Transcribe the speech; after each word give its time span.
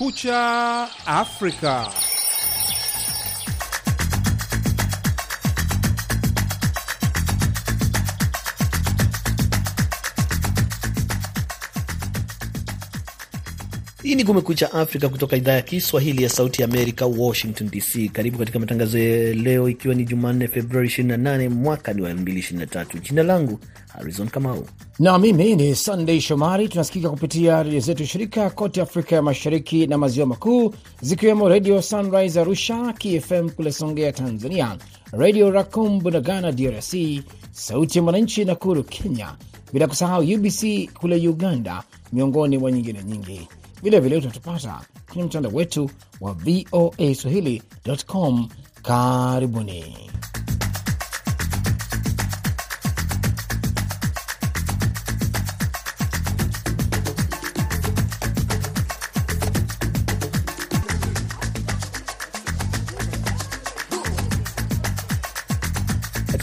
Kumekucha 0.00 0.88
Afrika. 1.06 1.92
Hii 14.10 14.16
ni 14.16 14.24
Kumekucha 14.24 14.72
Afrika 14.72 15.08
kutoka 15.08 15.36
idhaa 15.36 15.52
ya 15.52 15.62
Kiswahili 15.62 16.22
ya 16.22 16.28
Sauti 16.28 16.62
ya 16.62 16.68
Amerika, 16.68 17.06
Washington 17.06 17.70
DC. 17.70 18.08
Karibu 18.12 18.38
katika 18.38 18.58
matangazo 18.58 18.98
ya 18.98 19.34
leo, 19.34 19.68
ikiwa 19.68 19.94
ni 19.94 20.04
Jumanne 20.04 20.48
Februari 20.48 20.88
28 20.88 21.48
mwaka 21.48 21.92
ni 21.92 22.02
wa 22.02 22.10
2023. 22.10 23.00
Jina 23.00 23.22
langu 23.22 23.58
Harizon 23.88 24.28
Kamau 24.28 24.66
na 24.98 25.18
mimi 25.18 25.56
ni 25.56 25.74
Sandei 25.74 26.20
Shomari. 26.20 26.68
Tunasikika 26.68 27.10
kupitia 27.10 27.62
redio 27.62 27.80
zetu 27.80 28.06
shirika 28.06 28.50
kote 28.50 28.80
Afrika 28.82 29.16
ya 29.16 29.22
Mashariki 29.22 29.86
na 29.86 29.98
Maziwa 29.98 30.26
Makuu, 30.26 30.74
zikiwemo 31.00 31.48
Redio 31.48 31.82
Sunrise 31.82 32.40
Arusha, 32.40 32.92
KFM 32.92 33.50
kule 33.50 33.72
Songea 33.72 34.12
Tanzania, 34.12 34.76
Redio 35.12 35.50
Racom 35.50 35.98
Bunagana 35.98 36.52
DRC, 36.52 36.94
Sauti 37.52 37.98
ya 37.98 38.04
Mwananchi 38.04 38.44
Nakuru 38.44 38.84
Kenya, 38.84 39.34
bila 39.72 39.86
kusahau 39.88 40.22
UBC 40.22 40.90
kule 41.00 41.28
Uganda, 41.28 41.82
miongoni 42.12 42.58
mwa 42.58 42.72
nyingine 42.72 43.04
nyingi. 43.04 43.48
Vilevile 43.82 44.16
utatupata 44.16 44.80
kwenye 45.08 45.24
mtandao 45.24 45.52
wetu 45.52 45.90
wa 46.20 46.32
VOA 46.32 47.14
Swahili.com. 47.14 48.48
Karibuni. 48.82 50.10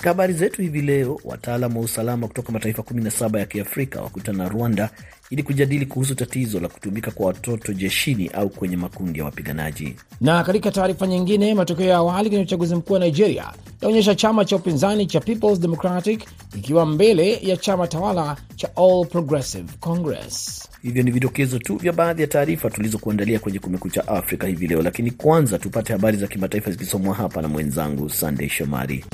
Katika 0.07 0.09
habari 0.09 0.33
zetu 0.33 0.61
hivi 0.61 0.81
leo, 0.81 1.19
wataalam 1.23 1.77
wa 1.77 1.83
usalama 1.83 2.27
kutoka 2.27 2.51
mataifa 2.51 2.81
17 2.81 3.39
ya 3.39 3.45
Kiafrika 3.45 4.01
wakutana 4.01 4.37
na 4.43 4.49
Rwanda 4.49 4.89
ili 5.29 5.43
kujadili 5.43 5.85
kuhusu 5.85 6.15
tatizo 6.15 6.59
la 6.59 6.67
kutumika 6.67 7.11
kwa 7.11 7.25
watoto 7.27 7.73
jeshini 7.73 8.27
au 8.27 8.49
kwenye 8.49 8.77
makundi 8.77 9.19
ya 9.19 9.25
wapiganaji. 9.25 9.95
Na 10.21 10.43
katika 10.43 10.71
taarifa 10.71 11.07
nyingine, 11.07 11.53
matokeo 11.53 11.85
ya 11.87 11.97
awali 11.97 12.29
kwenye 12.29 12.43
uchaguzi 12.43 12.75
mkuu 12.75 12.93
wa 12.93 12.99
Nigeria 12.99 13.45
yaonyesha 13.81 14.15
chama 14.15 14.45
cha 14.45 14.55
upinzani 14.55 15.05
cha 15.05 15.19
Peoples 15.19 15.59
Democratic 15.59 16.23
ikiwa 16.57 16.85
mbele 16.85 17.39
ya 17.41 17.57
chama 17.57 17.87
tawala 17.87 18.37
cha 18.55 18.69
All 18.75 19.05
Progressive 19.05 19.67
Congress. 19.79 20.63
Hivyo 20.83 21.03
ni 21.03 21.11
vidokezo 21.11 21.59
tu 21.59 21.75
vya 21.75 21.93
baadhi 21.93 22.21
ya 22.21 22.27
taarifa 22.27 22.69
tulizokuandalia 22.69 23.39
kwenye 23.39 23.59
Kumekucha 23.59 24.07
Afrika 24.07 24.47
hivi 24.47 24.67
leo, 24.67 24.81
lakini 24.81 25.11
kwanza 25.11 25.59
tupate 25.59 25.93
habari 25.93 26.17
za 26.17 26.27
kimataifa 26.27 26.71
zikisomwa 26.71 27.15
hapa 27.15 27.41
na 27.41 27.47
mwenzangu 27.47 28.09
Sandey 28.09 28.49
Shomari. 28.49 29.05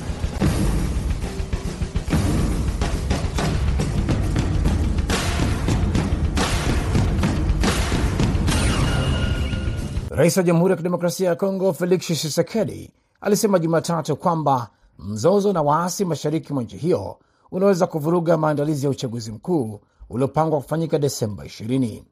Rais 10.16 10.38
wa 10.38 10.44
Jamhuri 10.44 10.72
ya 10.72 10.78
Kidemokrasia 10.78 11.30
ya 11.30 11.36
Kongo 11.36 11.74
Felix 11.74 12.00
Tshisekedi 12.02 12.92
alisema 13.22 13.60
Jumatatu 13.60 14.16
kwamba 14.16 14.70
mzozo 15.00 15.54
na 15.54 15.62
waasi 15.62 16.06
mashariki 16.06 16.54
mwa 16.54 16.64
nchi 16.64 16.78
hiyo 16.78 17.18
unaweza 17.52 17.88
kuvuruga 17.88 18.38
maandalizi 18.38 18.86
ya 18.86 18.90
uchaguzi 18.92 19.32
mkuu 19.32 19.80
uliopangwa 20.10 20.62
kufanyika 20.62 21.00
Desemba 21.00 21.44
20. 21.46 22.04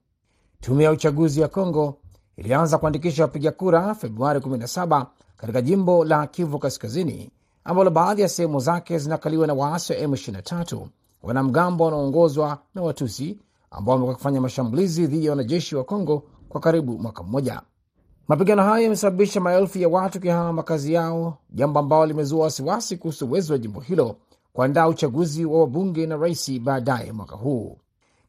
Tume 0.62 0.84
ya 0.84 0.92
uchaguzi 0.92 1.42
ya 1.42 1.48
Kongo 1.48 1.98
ilianza 2.38 2.78
kuandikisha 2.78 3.24
wapiga 3.24 3.52
kura 3.52 3.96
Februari 3.96 4.40
17 4.40 5.06
katika 5.38 5.62
jimbo 5.62 6.06
la 6.06 6.28
Kivu 6.28 6.60
Kaskazini, 6.60 7.32
ambalo 7.64 7.90
baadhi 7.90 8.22
ya 8.22 8.30
sehemu 8.30 8.60
zake 8.60 8.98
zinakaliwa 8.98 9.48
na 9.48 9.54
waasi 9.54 9.94
wa 9.94 10.00
M23, 10.00 10.86
wanamgambo 11.24 11.84
wanaoongozwa 11.86 12.58
na 12.76 12.82
Watusi 12.82 13.40
ambao 13.72 13.94
wamekuwa 13.94 14.16
kufanya 14.16 14.42
mashambulizi 14.42 15.08
dhidi 15.08 15.26
ya 15.26 15.32
wanajeshi 15.32 15.76
wa 15.76 15.84
Kongo 15.84 16.24
kwa 16.50 16.62
karibu 16.62 17.00
mwaka 17.00 17.24
mmoja. 17.24 17.62
Mapigano 18.28 18.64
hayo 18.64 18.84
yamesababisha 18.84 19.42
maelfu 19.42 19.80
ya 19.80 19.90
watu 19.90 20.20
kuyahama 20.20 20.54
makazi 20.54 20.94
yao, 20.94 21.38
jambo 21.50 21.80
ambalo 21.80 22.06
limezua 22.06 22.44
wasiwasi 22.44 22.98
kuhusu 22.98 23.26
uwezo 23.28 23.54
wa 23.54 23.60
jimbo 23.60 23.80
hilo 23.80 24.16
kuandaa 24.54 24.88
uchaguzi 24.88 25.46
wa 25.46 25.60
wabunge 25.60 26.06
na 26.08 26.18
rais 26.18 26.60
baadaye 26.60 27.12
mwaka 27.12 27.36
huu. 27.36 27.78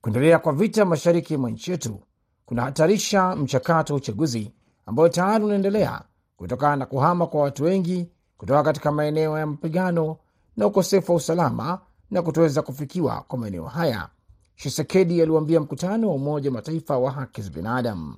Kuendelea 0.00 0.38
kwa 0.38 0.52
vita 0.52 0.84
mashariki 0.84 1.36
mwa 1.36 1.50
nchi 1.50 1.70
yetu 1.70 2.00
kunahatarisha 2.46 3.36
mchakato 3.36 3.92
wa 3.92 3.96
uchaguzi 3.96 4.52
ambao 4.86 5.08
tayari 5.08 5.44
unaendelea 5.44 6.00
kutokana 6.36 6.76
na 6.76 6.86
kuhama 6.86 7.26
kwa 7.26 7.40
watu 7.42 7.64
wengi 7.64 8.08
kutoka 8.38 8.62
katika 8.62 8.92
maeneo 8.92 9.38
ya 9.38 9.46
mapigano 9.46 10.16
na 10.56 10.66
ukosefu 10.66 11.12
wa 11.12 11.16
usalama 11.16 11.78
na 12.10 12.22
kutoweza 12.22 12.62
kufikiwa 12.62 13.24
kwa 13.28 13.38
maeneo 13.38 13.64
haya, 13.64 14.08
Shisekedi 14.56 15.22
aliwaambia 15.22 15.60
mkutano 15.60 16.08
wa 16.08 16.14
Umoja 16.14 16.50
wa 16.50 16.54
Mataifa 16.54 16.98
wa 16.98 17.10
haki 17.10 17.42
za 17.42 17.50
binadamu. 17.50 18.14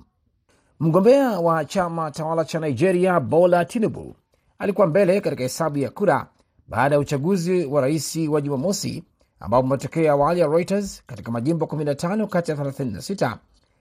Mgombea 0.79 1.39
wa 1.39 1.65
chama 1.65 2.11
tawala 2.11 2.45
cha 2.45 2.59
Nigeria 2.59 3.19
Bola 3.19 3.65
Tinubu 3.65 4.15
alikuwa 4.59 4.87
mbele 4.87 5.21
katika 5.21 5.43
hesabu 5.43 5.77
ya 5.77 5.89
kura 5.89 6.27
baada 6.67 6.95
ya 6.95 6.99
uchaguzi 7.01 7.65
wa 7.65 7.81
rais 7.81 8.15
wa 8.15 8.41
Jumamosi, 8.41 9.03
ambapo 9.39 9.67
matokeo 9.67 10.03
ya 10.03 10.11
awali 10.11 10.39
ya 10.39 10.47
Reuters 10.47 11.03
katika 11.07 11.31
majimbo 11.31 11.65
15 11.65 12.27
kati 12.27 12.51
ya 12.51 12.57
36 12.57 13.37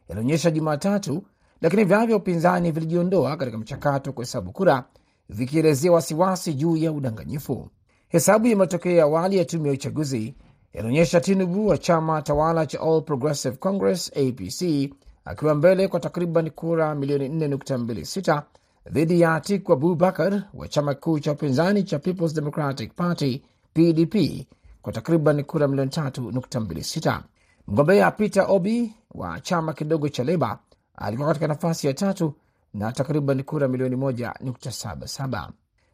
yalionyesha 0.09 0.50
Jumatatu, 0.50 1.22
lakini 1.60 1.84
vyama 1.84 2.06
vya 2.06 2.16
upinzani 2.16 2.71
vilijiondoa 2.71 3.37
katika 3.37 3.59
mchakato 3.59 4.11
wa 4.11 4.15
kuhesabu 4.15 4.53
kura, 4.53 4.84
vikielezea 5.28 5.93
wasiwasi 5.93 6.55
juu 6.55 6.76
ya 6.76 6.93
udanganyifu. 6.93 7.69
Hesabu 8.09 8.47
ya 8.47 8.56
matokeo 8.56 8.93
ya 8.93 9.05
awali 9.05 9.38
ya 9.38 9.44
tume 9.44 9.69
ya 9.69 9.75
uchaguzi 9.75 10.34
yalionyesha 10.72 11.21
Tinubu 11.21 11.66
wa 11.66 11.78
chama 11.78 12.22
tawala 12.22 12.66
cha 12.66 12.81
All 12.81 13.03
Progressive 13.03 13.56
Congress 13.56 14.12
APC 14.16 14.91
akiwa 15.25 15.55
mbele 15.55 15.89
kwa 15.89 16.01
takriban 16.01 16.51
kura 16.51 16.95
milioni 16.95 17.29
4.26 17.29 18.43
dhidi 18.91 19.21
ya 19.21 19.35
Atiku 19.35 19.73
Abubakar 19.73 20.43
wa 20.55 20.69
chama 20.69 20.95
kikuu 20.95 21.19
cha 21.21 21.33
upinzani 21.33 21.83
cha 21.83 21.99
Peoples 21.99 22.35
Democratic 22.35 22.95
Party 22.95 23.43
PDP 23.75 24.15
kwa 24.83 24.93
takriban 24.93 25.45
kura 25.45 25.69
milioni 25.69 25.91
3.26. 25.91 27.21
Mgombea 27.69 28.11
Peter 28.11 28.45
Obi 28.49 28.95
wa 29.15 29.41
chama 29.41 29.73
kidogo 29.73 30.09
cha 30.09 30.25
Leba 30.25 30.59
alikuwa 30.97 31.29
katika 31.29 31.47
nafasi 31.49 31.87
ya 31.87 31.95
tatu 31.95 32.35
na 32.75 32.93
takriban 32.93 33.43
kura 33.43 33.69
milioni 33.69 33.97
1.77. 33.97 35.49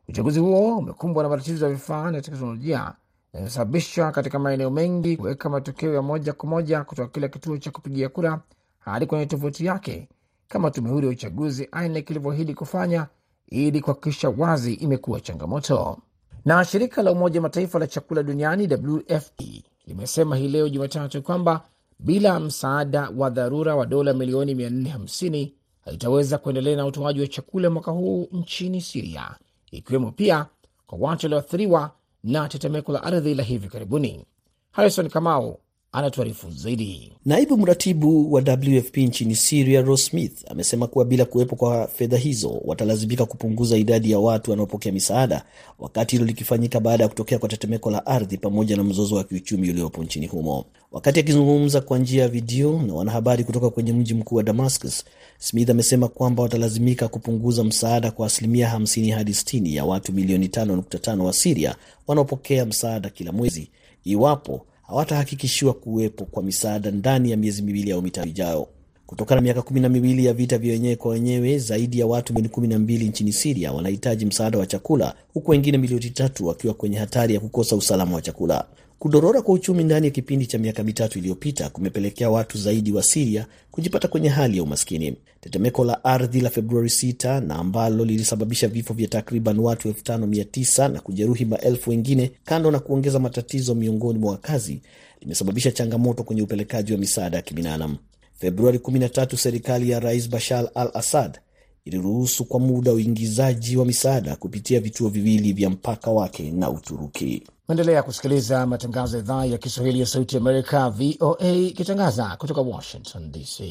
Uchaguzi 0.08 0.40
huo 0.40 0.78
umekumbwa 0.78 1.22
na 1.22 1.28
matatizo 1.28 1.66
ya 1.66 1.72
vifaa 1.72 2.10
na 2.10 2.20
teknolojia 2.20 2.92
yanayosababisha 3.32 4.12
katika 4.12 4.38
maeneo 4.38 4.70
mengi 4.70 5.16
kuweka 5.16 5.48
matokeo 5.48 5.94
ya 5.94 6.02
moja 6.02 6.32
kwa 6.32 6.48
moja 6.48 6.84
kutoka 6.84 7.08
kila 7.08 7.28
kituo 7.28 7.58
cha 7.58 7.70
kupigia 7.70 8.08
kura 8.08 8.40
hadi 8.80 9.06
kwenye 9.06 9.26
tovuti 9.26 9.66
yake 9.66 10.08
kama 10.48 10.70
tume 10.70 10.90
huru 10.90 11.06
ya 11.06 11.12
uchaguzi 11.12 11.68
INEC 11.84 12.10
ilivyoahidi 12.10 12.54
kufanya 12.54 13.06
ili 13.46 13.80
kuhakikisha 13.80 14.28
wazi 14.38 14.74
imekuwa 14.74 15.20
changamoto. 15.20 15.98
Na 16.44 16.64
shirika 16.64 17.02
la 17.02 17.12
Umoja 17.12 17.40
Mataifa 17.40 17.78
la 17.78 17.86
chakula 17.86 18.22
duniani 18.22 18.68
WFP 18.74 19.40
limesema 19.86 20.36
hii 20.36 20.48
leo 20.48 20.68
Jumatatu 20.68 21.22
kwamba 21.22 21.64
bila 21.98 22.40
msaada 22.40 23.10
wa 23.16 23.30
dharura 23.30 23.76
wa 23.76 23.86
dola 23.86 24.12
milioni 24.14 24.54
450 24.54 25.52
haitaweza 25.84 26.38
kuendelea 26.38 26.76
na 26.76 26.86
utoaji 26.86 27.20
wa 27.20 27.26
chakula 27.26 27.70
mwaka 27.70 27.90
huu 27.90 28.28
nchini 28.32 28.80
Siria, 28.80 29.34
ikiwemo 29.70 30.12
pia 30.12 30.46
kwa 30.86 30.98
watu 30.98 31.26
walioathiriwa 31.26 31.90
na 32.24 32.48
tetemeko 32.48 32.92
la 32.92 33.02
ardhi 33.02 33.34
la 33.34 33.42
hivi 33.42 33.68
karibuni. 33.68 34.24
Harrison 34.70 35.08
Kamau 35.08 35.58
anatuarifu 35.92 36.50
zaidi. 36.50 37.12
Naibu 37.24 37.58
mratibu 37.58 38.32
wa 38.32 38.40
WFP 38.42 38.96
nchini 38.96 39.36
Syria, 39.36 39.80
Ross 39.80 40.04
Smith, 40.06 40.32
amesema 40.50 40.86
kuwa 40.86 41.04
bila 41.04 41.24
kuwepo 41.24 41.56
kwa 41.56 41.86
fedha 41.86 42.16
hizo 42.16 42.60
watalazimika 42.64 43.26
kupunguza 43.26 43.76
idadi 43.76 44.10
ya 44.10 44.18
watu 44.18 44.50
wanaopokea 44.50 44.92
misaada, 44.92 45.44
wakati 45.78 46.16
hilo 46.16 46.26
likifanyika 46.26 46.80
baada 46.80 47.04
ya 47.04 47.08
kutokea 47.08 47.38
kwa 47.38 47.48
tetemeko 47.48 47.90
la 47.90 48.06
ardhi 48.06 48.36
pamoja 48.38 48.76
na 48.76 48.82
mzozo 48.84 49.14
wa 49.16 49.24
kiuchumi 49.24 49.70
uliopo 49.70 50.04
nchini 50.04 50.26
humo. 50.26 50.64
Wakati 50.92 51.20
akizungumza 51.20 51.80
kwa 51.80 51.98
njia 51.98 52.22
ya 52.22 52.28
video 52.28 52.82
na 52.82 52.94
wanahabari 52.94 53.44
kutoka 53.44 53.70
kwenye 53.70 53.92
mji 53.92 54.14
mkuu 54.14 54.34
wa 54.36 54.42
Damascus, 54.42 55.04
Smith 55.38 55.70
amesema 55.70 56.08
kwamba 56.08 56.42
watalazimika 56.42 57.08
kupunguza 57.08 57.64
msaada 57.64 58.10
kwa 58.10 58.26
asilimia 58.26 58.74
50 58.76 59.12
hadi 59.14 59.32
60 59.32 59.74
ya 59.74 59.84
watu 59.84 60.12
milioni 60.12 60.46
5.5 60.46 61.20
wa 61.20 61.32
Siria 61.32 61.76
wanaopokea 62.06 62.66
msaada 62.66 63.08
kila 63.10 63.32
mwezi 63.32 63.68
iwapo 64.04 64.66
hawatahakikishiwa 64.90 65.74
kuwepo 65.74 66.24
kwa 66.24 66.42
misaada 66.42 66.90
ndani 66.90 67.30
ya 67.30 67.36
miezi 67.36 67.62
miwili 67.62 67.92
au 67.92 68.02
mitatu 68.02 68.28
ijayo. 68.28 68.68
Kutokana 69.06 69.40
na 69.40 69.42
miaka 69.44 69.62
kumi 69.62 69.80
na 69.80 69.88
miwili 69.88 70.24
ya 70.26 70.32
vita 70.34 70.58
vya 70.58 70.72
wenyewe 70.72 70.96
kwa 70.96 71.10
wenyewe, 71.12 71.58
zaidi 71.58 71.98
ya 71.98 72.06
watu 72.06 72.32
milioni 72.32 72.48
kumi 72.54 72.68
na 72.68 72.78
mbili 72.78 73.08
nchini 73.08 73.32
Siria 73.32 73.72
wanahitaji 73.72 74.26
msaada 74.26 74.58
wa 74.58 74.66
chakula, 74.66 75.14
huku 75.34 75.50
wengine 75.50 75.78
milioni 75.78 76.10
tatu 76.10 76.46
wakiwa 76.46 76.74
kwenye 76.74 76.98
hatari 76.98 77.34
ya 77.34 77.40
kukosa 77.40 77.76
usalama 77.76 78.14
wa 78.14 78.22
chakula. 78.22 78.64
Kudorora 79.00 79.42
kwa 79.42 79.54
uchumi 79.54 79.84
ndani 79.84 80.06
ya 80.06 80.10
kipindi 80.12 80.46
cha 80.46 80.58
miaka 80.58 80.82
mitatu 80.84 81.18
iliyopita 81.18 81.70
kumepelekea 81.70 82.30
watu 82.30 82.58
zaidi 82.58 82.92
wa 82.92 83.02
Siria 83.02 83.46
kujipata 83.70 84.08
kwenye 84.08 84.28
hali 84.28 84.56
ya 84.56 84.62
umaskini. 84.62 85.16
Tetemeko 85.40 85.84
la 85.84 86.04
ardhi 86.04 86.40
la 86.40 86.50
Februari 86.50 86.88
6 86.88 87.40
na 87.40 87.54
ambalo 87.56 88.04
lilisababisha 88.04 88.68
vifo 88.68 88.94
vya 88.94 89.08
takriban 89.08 89.58
watu 89.58 89.88
5900 89.90 90.88
na 90.92 91.00
kujeruhi 91.00 91.44
maelfu 91.44 91.90
wengine, 91.90 92.32
kando 92.44 92.70
na 92.70 92.78
kuongeza 92.78 93.18
matatizo 93.18 93.74
miongoni 93.74 94.18
mwa 94.18 94.30
wakazi, 94.32 94.80
limesababisha 95.20 95.70
changamoto 95.72 96.22
kwenye 96.24 96.42
upelekaji 96.42 96.92
wa 96.92 96.98
misaada 96.98 97.36
ya 97.36 97.42
kibinadamu. 97.42 97.96
Februari 98.38 98.78
13 98.78 99.36
serikali 99.36 99.90
ya 99.90 100.00
Rais 100.00 100.30
Bashar 100.30 100.70
al 100.74 100.90
Assad 100.94 101.38
iliruhusu 101.84 102.44
kwa 102.44 102.60
muda 102.60 102.92
uingizaji 102.92 103.76
wa 103.76 103.84
misaada 103.84 104.36
kupitia 104.36 104.80
vituo 104.80 105.08
viwili 105.08 105.52
vya 105.52 105.70
mpaka 105.70 106.10
wake 106.10 106.50
na 106.50 106.70
Uturuki. 106.70 107.42
Maendelea 107.70 108.02
kusikiliza 108.02 108.66
matangazo 108.66 109.16
ya 109.16 109.22
idhaa 109.22 109.44
ya 109.44 109.58
Kiswahili 109.58 110.00
ya 110.00 110.06
Sauti 110.06 110.36
Amerika, 110.36 110.90
VOA, 110.90 111.48
ikitangaza 111.48 112.36
kutoka 112.36 112.60
Washington 112.60 113.32
DC. 113.32 113.62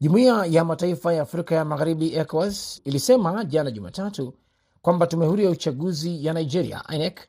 Jumuiya 0.00 0.46
ya 0.46 0.64
Mataifa 0.64 1.12
ya 1.14 1.22
Afrika 1.22 1.54
ya 1.54 1.64
Magharibi, 1.64 2.14
ECOWAS, 2.14 2.80
ilisema 2.84 3.44
jana 3.44 3.70
Jumatatu 3.70 4.34
kwamba 4.82 5.06
tume 5.06 5.26
huru 5.26 5.42
ya 5.42 5.50
uchaguzi 5.50 6.26
ya 6.26 6.32
Nigeria, 6.32 6.82
INEC, 6.94 7.20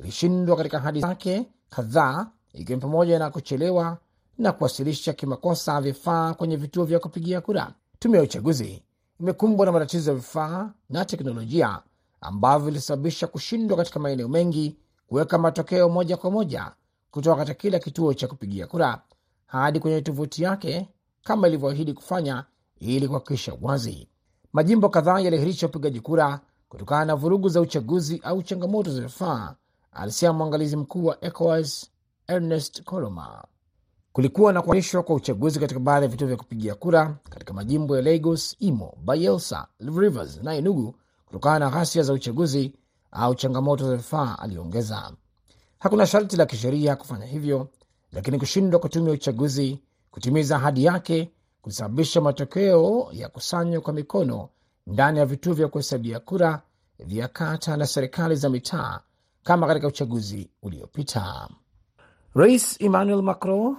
ilishindwa 0.00 0.56
katika 0.56 0.76
ahadi 0.78 1.00
zake 1.00 1.46
kadhaa, 1.70 2.26
ikiwa 2.54 2.76
ni 2.76 2.82
pamoja 2.82 3.18
na 3.18 3.30
kuchelewa 3.30 3.98
na 4.38 4.52
kuwasilisha 4.52 5.12
kimakosa 5.12 5.80
vifaa 5.80 6.34
kwenye 6.34 6.56
vituo 6.56 6.84
vya 6.84 6.98
kupigia 6.98 7.40
kura. 7.40 7.72
Tume 7.98 8.16
ya 8.18 8.22
uchaguzi 8.24 8.82
imekumbwa 9.20 9.66
na 9.66 9.72
matatizo 9.72 10.10
ya 10.10 10.16
vifaa 10.16 10.70
na 10.90 11.04
teknolojia 11.04 11.78
ambavyo 12.20 12.66
vilisababisha 12.66 13.26
kushindwa 13.26 13.76
katika 13.76 14.00
maeneo 14.00 14.28
mengi 14.28 14.76
kuweka 15.10 15.38
matokeo 15.38 15.88
moja 15.88 16.16
kwa 16.16 16.30
moja 16.30 16.72
kutoka 17.10 17.36
katika 17.36 17.54
kila 17.54 17.78
kituo 17.78 18.14
cha 18.14 18.28
kupigia 18.28 18.66
kura 18.66 19.02
hadi 19.46 19.80
kwenye 19.80 20.02
tovuti 20.02 20.42
yake 20.42 20.88
kama 21.24 21.48
ilivyoahidi 21.48 21.92
kufanya 21.92 22.44
ili 22.78 23.08
kuhakikisha 23.08 23.52
wazi. 23.62 24.08
Majimbo 24.52 24.88
kadhaa 24.88 25.20
yaliahirisha 25.20 25.66
upigaji 25.66 26.00
kura 26.00 26.40
kutokana 26.68 27.04
na 27.04 27.14
vurugu 27.16 27.48
za 27.48 27.60
uchaguzi 27.60 28.20
au 28.24 28.42
changamoto 28.42 28.90
za 28.90 29.00
vifaa, 29.00 29.54
alisema 29.92 30.32
mwangalizi 30.32 30.76
mkuu 30.76 31.04
wa 31.04 31.24
ECOWAS 31.24 31.90
Ernest 32.26 32.82
Coloma. 32.82 33.44
Kulikuwa 34.12 34.52
na 34.52 34.62
kuahirishwa 34.62 35.02
kwa 35.02 35.14
uchaguzi 35.14 35.60
katika 35.60 35.80
baadhi 35.80 36.04
ya 36.04 36.10
vituo 36.10 36.28
vya 36.28 36.36
kupigia 36.36 36.74
kura 36.74 37.16
katika 37.30 37.52
majimbo 37.52 37.96
ya 37.96 38.02
Lagos, 38.02 38.56
Imo, 38.58 38.94
Bayelsa, 39.04 39.66
Rivers 39.80 40.42
na 40.42 40.54
Enugu 40.54 40.94
kutokana 41.26 41.58
na 41.58 41.70
ghasia 41.70 42.02
za 42.02 42.12
uchaguzi 42.12 42.72
au 43.12 43.34
changamoto 43.34 43.88
za 43.88 43.96
vifaa, 43.96 44.36
aliongeza. 44.38 45.12
Hakuna 45.78 46.06
sharti 46.06 46.36
la 46.36 46.46
kisheria 46.46 46.96
kufanya 46.96 47.26
hivyo, 47.26 47.68
lakini 48.12 48.38
kushindwa 48.38 48.80
kwa 48.80 48.88
tume 48.88 49.06
ya 49.08 49.14
uchaguzi 49.14 49.80
kutimiza 50.10 50.56
ahadi 50.56 50.84
yake 50.84 51.30
kulisababisha 51.62 52.20
matokeo 52.20 53.08
ya 53.12 53.28
kusanywa 53.28 53.80
kwa 53.80 53.92
mikono 53.92 54.48
ndani 54.86 55.18
ya 55.18 55.26
vituo 55.26 55.54
vya 55.54 55.68
kuhesabia 55.68 56.20
kura 56.20 56.62
vya 56.98 57.28
kata 57.28 57.76
na 57.76 57.86
serikali 57.86 58.36
za 58.36 58.48
mitaa 58.50 59.00
kama 59.42 59.66
katika 59.66 59.86
uchaguzi 59.88 60.50
uliopita. 60.62 61.48
Rais 62.34 62.80
Emmanuel 62.80 63.22
Macron 63.22 63.76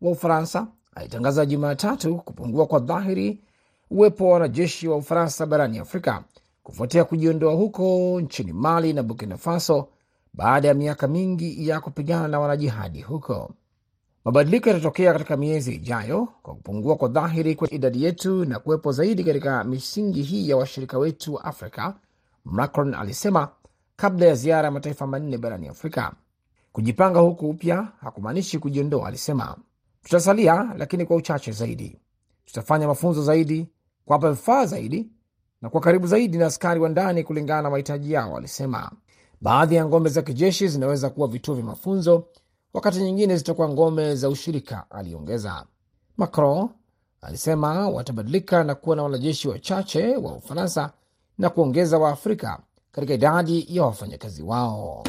wa 0.00 0.10
Ufaransa 0.10 0.66
alitangaza 0.94 1.46
Jumatatu 1.46 2.16
kupungua 2.16 2.66
kwa 2.66 2.78
dhahiri 2.78 3.44
uwepo 3.90 4.26
wa 4.26 4.32
wanajeshi 4.32 4.88
wa 4.88 4.96
Ufaransa 4.96 5.46
barani 5.46 5.78
Afrika 5.78 6.24
kufuatia 6.64 7.04
kujiondoa 7.04 7.54
huko 7.54 8.20
nchini 8.20 8.52
Mali 8.52 8.92
na 8.92 9.02
Burkina 9.02 9.36
Faso 9.36 9.88
baada 10.34 10.68
ya 10.68 10.74
miaka 10.74 11.08
mingi 11.08 11.68
ya 11.68 11.80
kupigana 11.80 12.28
na 12.28 12.40
wanajihadi 12.40 13.02
huko. 13.02 13.54
Mabadiliko 14.24 14.68
yatatokea 14.68 15.12
katika 15.12 15.36
miezi 15.36 15.74
ijayo 15.74 16.28
kwa 16.42 16.54
kupungua 16.54 16.96
kwa 16.96 17.08
dhahiri 17.08 17.54
kwa 17.54 17.70
idadi 17.70 18.04
yetu 18.04 18.44
na 18.44 18.58
kuwepo 18.58 18.92
zaidi 18.92 19.24
katika 19.24 19.64
misingi 19.64 20.22
hii 20.22 20.48
ya 20.48 20.56
washirika 20.56 20.98
wetu 20.98 21.34
wa 21.34 21.44
Afrika, 21.44 21.94
Macron 22.44 22.94
alisema 22.94 23.48
kabla 23.96 24.26
ya 24.26 24.34
ziara 24.34 24.64
ya 24.64 24.70
mataifa 24.70 25.06
manne 25.06 25.38
barani 25.38 25.68
Afrika. 25.68 26.12
Kujipanga 26.72 27.20
huku 27.20 27.48
upya 27.50 27.88
hakumaanishi 28.00 28.58
kujiondoa, 28.58 29.08
alisema. 29.08 29.56
Tutasalia, 30.02 30.74
lakini 30.78 31.06
kwa 31.06 31.16
uchache 31.16 31.52
zaidi. 31.52 31.98
Tutafanya 32.44 32.86
mafunzo 32.86 33.22
zaidi, 33.22 33.68
kuwapa 34.04 34.30
vifaa 34.30 34.66
zaidi 34.66 35.10
na 35.64 35.70
kwa 35.70 35.80
karibu 35.80 36.06
zaidi 36.06 36.38
na 36.38 36.46
askari 36.46 36.80
wa 36.80 36.88
ndani 36.88 37.24
kulingana 37.24 37.62
na 37.62 37.70
mahitaji 37.70 38.12
yao, 38.12 38.36
alisema. 38.36 38.90
Baadhi 39.40 39.74
ya 39.74 39.84
ngome 39.86 40.08
za 40.08 40.22
kijeshi 40.22 40.68
zinaweza 40.68 41.10
kuwa 41.10 41.28
vituo 41.28 41.54
vya 41.54 41.64
mafunzo, 41.64 42.24
wakati 42.74 42.98
nyingine 42.98 43.36
zitakuwa 43.36 43.68
ngome 43.68 44.14
za 44.16 44.28
ushirika, 44.28 44.84
aliongeza. 44.90 45.64
Macron 46.16 46.68
alisema 47.22 47.88
watabadilika 47.88 48.64
na 48.64 48.74
kuwa 48.74 48.96
na 48.96 49.02
wanajeshi 49.02 49.48
wachache 49.48 50.16
wa 50.16 50.32
Ufaransa 50.32 50.90
na 51.38 51.50
kuongeza 51.50 51.98
Waafrika 51.98 52.58
katika 52.92 53.14
idadi 53.14 53.66
ya 53.68 53.82
wafanyakazi 53.84 54.42
wao. 54.42 55.04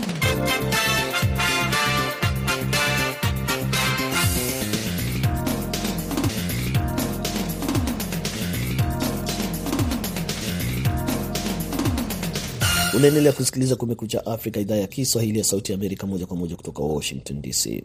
Unaendelea 12.96 13.32
kusikiliza 13.34 13.76
Kumekucha 13.76 14.26
Afrika, 14.26 14.60
idhaa 14.60 14.76
ya 14.76 14.88
Kiswahili 14.88 15.38
ya 15.40 15.44
Sauti 15.46 15.74
Amerika, 15.74 16.08
moja 16.08 16.26
kwa 16.26 16.38
moja 16.38 16.56
kutoka 16.56 16.84
Washington 16.84 17.42
DC. 17.42 17.84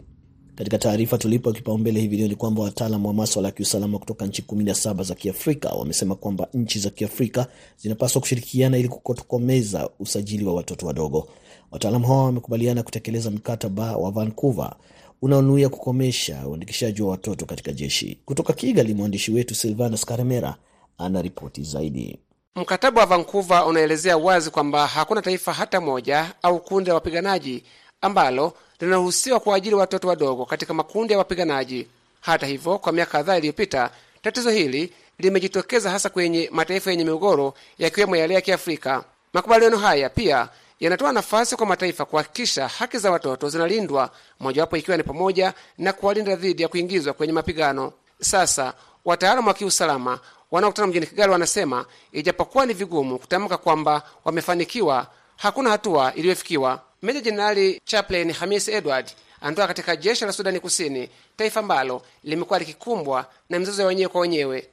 Katika 0.55 0.77
taarifa 0.77 1.17
tulipo 1.17 1.51
kipaumbele 1.53 1.99
hivi 1.99 2.17
leo 2.17 2.27
ni 2.27 2.35
kwamba 2.35 2.61
wataalam 2.63 3.05
wa 3.05 3.13
maswala 3.13 3.47
ya 3.47 3.51
kiusalama 3.51 3.99
kutoka 3.99 4.25
nchi 4.25 4.41
17 4.41 5.03
za 5.03 5.15
Kiafrika 5.15 5.69
wamesema 5.69 6.15
kwamba 6.15 6.47
nchi 6.53 6.79
za 6.79 6.89
Kiafrika 6.89 7.47
zinapaswa 7.77 8.21
kushirikiana 8.21 8.77
ili 8.77 8.87
kutokomeza 8.87 9.89
usajili 9.99 10.45
wa 10.45 10.53
watoto 10.53 10.85
wadogo. 10.87 11.27
Wataalam 11.71 12.03
hao 12.03 12.25
wamekubaliana 12.25 12.83
kutekeleza 12.83 13.31
mkataba 13.31 13.97
wa 13.97 14.11
Vancouver 14.11 14.75
unaonuia 15.21 15.69
kukomesha 15.69 16.47
uandikishaji 16.47 17.01
wa 17.01 17.09
watoto 17.11 17.45
katika 17.45 17.71
jeshi. 17.73 18.17
Kutoka 18.25 18.53
Kigali, 18.53 18.93
mwandishi 18.93 19.31
wetu 19.31 19.55
Silvanus 19.55 20.05
Karemera 20.05 20.55
ana 20.97 21.21
ripoti 21.21 21.63
zaidi. 21.63 22.19
Mkataba 22.55 23.01
wa 23.01 23.07
Vancouver 23.07 23.63
unaelezea 23.67 24.17
wazi 24.17 24.49
kwamba 24.49 24.87
hakuna 24.87 25.21
taifa 25.21 25.53
hata 25.53 25.81
moja 25.81 26.31
au 26.41 26.59
kundi 26.59 26.87
la 26.89 26.93
wapiganaji 26.93 27.63
ambalo 28.01 28.53
linaruhusiwa 28.79 29.39
kuajiri 29.39 29.75
watoto 29.75 30.07
wadogo 30.07 30.45
katika 30.45 30.73
makundi 30.73 31.13
ya 31.13 31.19
wapiganaji. 31.19 31.87
Hata 32.21 32.45
hivyo, 32.45 32.77
kwa 32.77 32.91
miaka 32.91 33.11
kadhaa 33.11 33.37
iliyopita, 33.37 33.89
tatizo 34.21 34.49
hili 34.49 34.93
limejitokeza 35.19 35.89
hasa 35.91 36.09
kwenye 36.09 36.49
mataifa 36.53 36.91
yenye 36.91 37.03
migogoro 37.03 37.53
yakiwemo 37.79 38.15
yale 38.15 38.33
ya 38.33 38.41
Kiafrika. 38.41 39.03
Makubaliano 39.33 39.77
haya 39.77 40.09
pia 40.09 40.49
yanatoa 40.79 41.13
nafasi 41.13 41.55
kwa 41.55 41.65
mataifa 41.65 42.05
kuhakikisha 42.05 42.67
haki 42.67 42.97
za 42.97 43.11
watoto 43.11 43.49
zinalindwa, 43.49 44.09
mojawapo 44.39 44.77
ikiwa 44.77 44.97
ni 44.97 45.03
pamoja 45.03 45.53
na 45.77 45.93
kuwalinda 45.93 46.35
dhidi 46.35 46.61
ya 46.63 46.67
kuingizwa 46.67 47.13
kwenye 47.13 47.33
mapigano. 47.33 47.93
Sasa 48.21 48.73
wataalamu 49.05 49.47
wa 49.47 49.53
kiusalama 49.53 50.19
wanaokutana 50.51 50.87
mjini 50.87 51.05
Kigali 51.07 51.31
wanasema 51.31 51.85
ijapokuwa 52.11 52.65
ni 52.65 52.73
vigumu 52.73 53.19
kutamka 53.19 53.57
kwamba 53.57 54.01
wamefanikiwa, 54.25 55.07
hakuna 55.37 55.69
hatua 55.69 56.13
iliyofikiwa. 56.15 56.81
Meja 57.01 57.21
Jenerali 57.21 57.81
Chaplain 57.85 58.31
Hamis 58.31 58.67
Edward 58.67 59.11
anatoka 59.41 59.67
katika 59.67 59.95
jeshi 59.95 60.25
la 60.25 60.31
Sudani 60.31 60.59
Kusini, 60.59 61.09
taifa 61.37 61.59
ambalo 61.59 62.01
limekuwa 62.23 62.59
likikumbwa 62.59 63.25
na 63.49 63.59
mizozo 63.59 63.81
ya 63.81 63.87
wenyewe 63.87 64.07
kwa 64.09 64.21
wenyewe. 64.21 64.67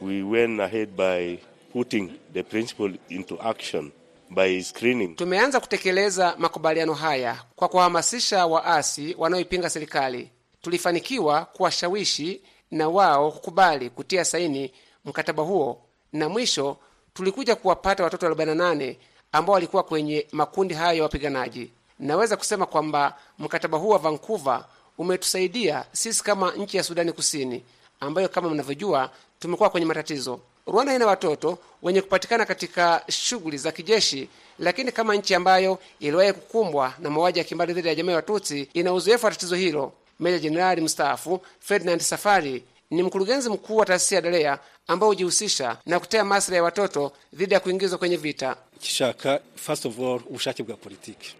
We 0.00 0.22
went 0.22 0.60
ahead 0.60 0.88
by 0.96 1.36
putting 1.72 2.10
the 2.32 2.42
principle 2.42 2.94
into 3.08 3.38
action 3.42 3.90
by 4.30 4.62
screening. 4.62 5.16
Tumeanza 5.16 5.60
kutekeleza 5.60 6.34
makubaliano 6.38 6.94
haya 6.94 7.42
kwa 7.56 7.68
kuwahamasisha 7.68 8.46
waasi 8.46 9.14
wanaoipinga 9.18 9.70
serikali. 9.70 10.30
Tulifanikiwa 10.62 11.44
kuwashawishi 11.44 12.40
na 12.70 12.88
wao 12.88 13.32
kukubali 13.32 13.90
kutia 13.90 14.24
saini 14.24 14.72
mkataba 15.04 15.42
huo, 15.42 15.80
na 16.12 16.28
mwisho 16.28 16.76
tulikuja 17.14 17.56
kuwapata 17.56 18.04
watoto 18.04 18.28
48 18.28 18.96
ambao 19.32 19.54
walikuwa 19.54 19.82
kwenye 19.82 20.26
makundi 20.32 20.74
hayo 20.74 20.96
ya 20.96 21.02
wapiganaji. 21.02 21.70
Naweza 21.98 22.36
kusema 22.36 22.66
kwamba 22.66 23.18
mkataba 23.38 23.78
huu 23.78 23.88
wa 23.88 23.98
Vancouver 23.98 24.64
umetusaidia 24.98 25.84
sisi 25.92 26.24
kama 26.24 26.50
nchi 26.52 26.76
ya 26.76 26.82
Sudani 26.82 27.12
Kusini, 27.12 27.62
ambayo 28.00 28.28
kama 28.28 28.50
mnavyojua 28.50 29.10
tumekuwa 29.38 29.70
kwenye 29.70 29.86
matatizo. 29.86 30.40
Rwanda 30.66 30.94
ina 30.94 31.06
watoto 31.06 31.58
wenye 31.82 32.02
kupatikana 32.02 32.44
katika 32.44 33.04
shughuli 33.08 33.58
za 33.58 33.72
kijeshi, 33.72 34.28
lakini 34.58 34.92
kama 34.92 35.14
nchi 35.14 35.34
ambayo 35.34 35.78
iliwahi 36.00 36.32
kukumbwa 36.32 36.94
na 36.98 37.10
mauaji 37.10 37.38
ya 37.38 37.44
kimbali 37.44 37.72
dhidi 37.72 37.88
ya 37.88 37.94
jamii 37.94 38.10
ya 38.10 38.16
Watutsi 38.16 38.68
ina 38.74 38.92
uzoefu 38.92 39.24
wa 39.26 39.32
tatizo 39.32 39.56
hilo. 39.56 39.92
Meja 40.20 40.38
Jenerali 40.38 40.80
mstaafu 40.80 41.40
Ferdinand 41.60 42.00
Safari 42.00 42.64
ni 42.92 43.02
mkurugenzi 43.02 43.48
mkuu 43.50 43.76
wa 43.76 43.86
taasisi 43.86 44.14
ya 44.14 44.20
DAREA 44.20 44.58
ambao 44.86 45.08
hujihusisha 45.08 45.76
na 45.86 46.00
kutea 46.00 46.24
maslahi 46.24 46.56
ya 46.56 46.62
watoto 46.62 47.12
dhidi 47.34 47.54
ya 47.54 47.60
kuingizwa 47.60 47.98
kwenye 47.98 48.16
vita. 48.16 48.56
Kishaka, 48.80 49.40
first 49.54 49.86
of 49.86 49.98
all 49.98 50.20
ubushake 50.26 50.62
bwa 50.62 50.76
politiki 50.76 51.34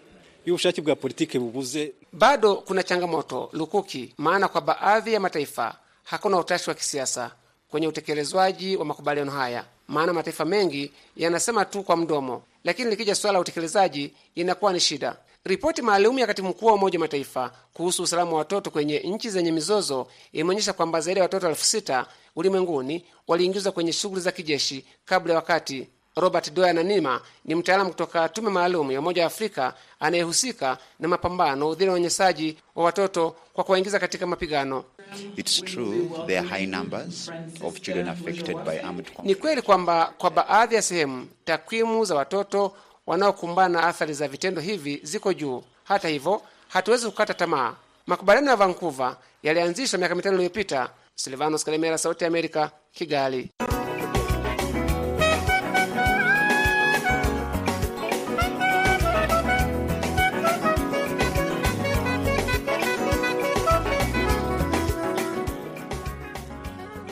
iyo 0.45 0.55
ubushake 0.55 0.81
bwa 0.83 0.97
politiki 0.97 1.39
bubuze 1.39 1.93
Bado 2.13 2.55
kuna 2.57 2.83
changamoto 2.83 3.51
lukuki, 3.53 4.15
maana 4.19 4.49
kwa 4.49 4.61
baadhi 4.61 5.13
ya 5.13 5.21
mataifa 5.21 5.75
hakuna 6.05 6.39
utashi 6.39 6.71
wa 6.71 6.75
kisiasa 6.75 7.31
kwenye 7.71 7.89
utekelezwaji 7.89 8.77
wa 8.77 8.85
makubaliano 8.85 9.33
haya. 9.33 9.65
Maana 9.89 10.13
mataifa 10.13 10.45
mengi 10.45 10.93
yanasema 11.17 11.65
tu 11.65 11.83
kwa 11.83 11.97
mdomo, 11.97 12.43
lakini 12.65 12.91
likija 12.91 13.15
suala 13.15 13.33
la 13.33 13.41
utekelezaji 13.41 14.13
inakuwa 14.35 14.73
ni 14.73 14.81
shida. 14.81 15.17
Ripoti 15.45 15.83
maalum 15.83 16.19
ya 16.19 16.27
katibu 16.27 16.49
mkuu 16.49 16.67
wa 16.67 16.73
Umoja 16.73 16.99
wa 16.99 17.01
Mataifa 17.01 17.51
kuhusu 17.75 18.03
usalama 18.03 18.33
wa 18.33 18.39
watoto 18.39 18.71
kwenye 18.71 18.99
nchi 18.99 19.31
zenye 19.31 19.53
mizozo 19.53 20.07
imeonyesha 20.33 20.73
kwamba 20.73 21.01
zaidi 21.01 21.19
ya 21.19 21.25
watoto 21.25 21.49
elfu 21.49 21.65
sita 21.65 22.07
ulimwenguni 22.37 23.05
waliingizwa 23.29 23.73
kwenye 23.73 23.93
shughuli 23.93 24.21
za 24.21 24.33
kijeshi 24.33 24.85
kabla 25.05 25.33
ya 25.33 25.39
wakati. 25.39 25.89
Robert 26.17 26.53
Doya 26.53 26.73
Nanima 26.73 27.21
ni 27.45 27.55
mtaalamu 27.55 27.91
kutoka 27.91 28.29
tume 28.29 28.51
maalum 28.51 28.91
ya 28.93 28.99
Umoja 29.01 29.23
wa 29.23 29.27
Afrika 29.27 29.75
anayehusika 30.01 30.79
na 31.01 31.09
mapambano 31.09 31.73
dhidi 31.75 31.85
ya 31.85 31.91
unyanyasaji 31.93 32.57
wa 32.75 32.85
watoto 32.85 33.37
kwa 33.53 33.65
kuwaingiza 33.65 33.99
katika 33.99 34.27
mapigano. 34.27 34.85
It's 35.37 35.63
true 35.65 36.09
there 36.27 36.39
are 36.39 36.49
high 36.49 36.67
numbers 36.67 37.31
of 37.65 37.81
children 37.81 38.09
affected 38.09 38.57
by 38.57 38.71
armed 38.81 39.05
conflict. 39.05 39.25
Ni 39.25 39.35
kweli 39.35 39.63
kwamba 39.63 40.15
kwa 40.19 40.31
baadhi 40.31 40.75
ya 40.75 40.83
sehemu 40.83 41.29
takwimu 41.45 42.05
za 42.05 42.15
watoto 42.15 42.73
wanaokumbana 43.07 43.81
na 43.81 43.87
athari 43.87 44.15
za 44.15 44.29
vitendo 44.29 44.61
hivi 44.61 45.01
ziko 45.03 45.33
juu. 45.33 45.63
Hata 45.85 46.09
hivyo, 46.09 46.43
hatuwezi 46.69 47.07
kukata 47.07 47.35
tamaa. 47.35 47.75
Makubaliano 48.07 48.51
ya 48.51 48.57
Vancouver 48.57 49.17
yalianzishwa 49.43 49.99
miaka 49.99 50.15
mitano 50.15 50.35
iliyopita. 50.37 50.91
Silvanos 51.15 51.65
Kalemera, 51.65 51.99
Sauti 51.99 52.25
ya 52.25 52.29
Amerika, 52.29 52.71
Kigali. 52.93 53.51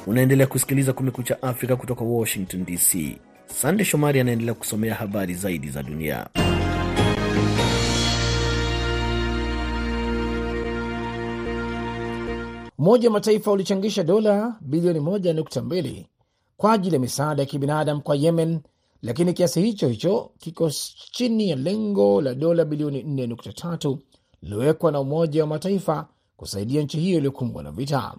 Unaendelea 0.06 0.46
kusikiliza 0.46 0.92
Kumekucha 0.92 1.42
Afrika 1.42 1.76
kutoka 1.76 2.04
Washington 2.04 2.64
DC. 2.64 3.18
Sande 3.60 3.84
Shomari 3.84 4.20
anaendelea 4.20 4.54
kusomea 4.54 4.94
habari 4.94 5.34
zaidi 5.34 5.68
za 5.68 5.82
dunia. 5.82 6.26
Umoja 12.78 13.08
wa 13.08 13.12
Mataifa 13.12 13.52
ulichangisha 13.52 14.04
dola 14.04 14.56
bilioni 14.60 14.98
1.2 15.00 16.04
kwa 16.56 16.72
ajili 16.72 16.94
ya 16.94 17.00
misaada 17.00 17.42
ya 17.42 17.46
kibinadamu 17.46 18.00
kwa 18.02 18.16
Yemen, 18.16 18.60
lakini 19.02 19.32
kiasi 19.32 19.60
hicho 19.62 19.88
hicho 19.88 20.30
kiko 20.38 20.70
chini 21.12 21.50
ya 21.50 21.56
lengo 21.56 22.20
la 22.22 22.34
dola 22.34 22.64
bilioni 22.64 23.02
4.3 23.02 23.96
lililowekwa 24.42 24.92
na 24.92 25.00
Umoja 25.00 25.42
wa 25.42 25.46
Mataifa 25.48 26.08
kusaidia 26.36 26.82
nchi 26.82 27.00
hiyo 27.00 27.18
iliyokumbwa 27.18 27.62
na 27.62 27.70
vita. 27.70 28.14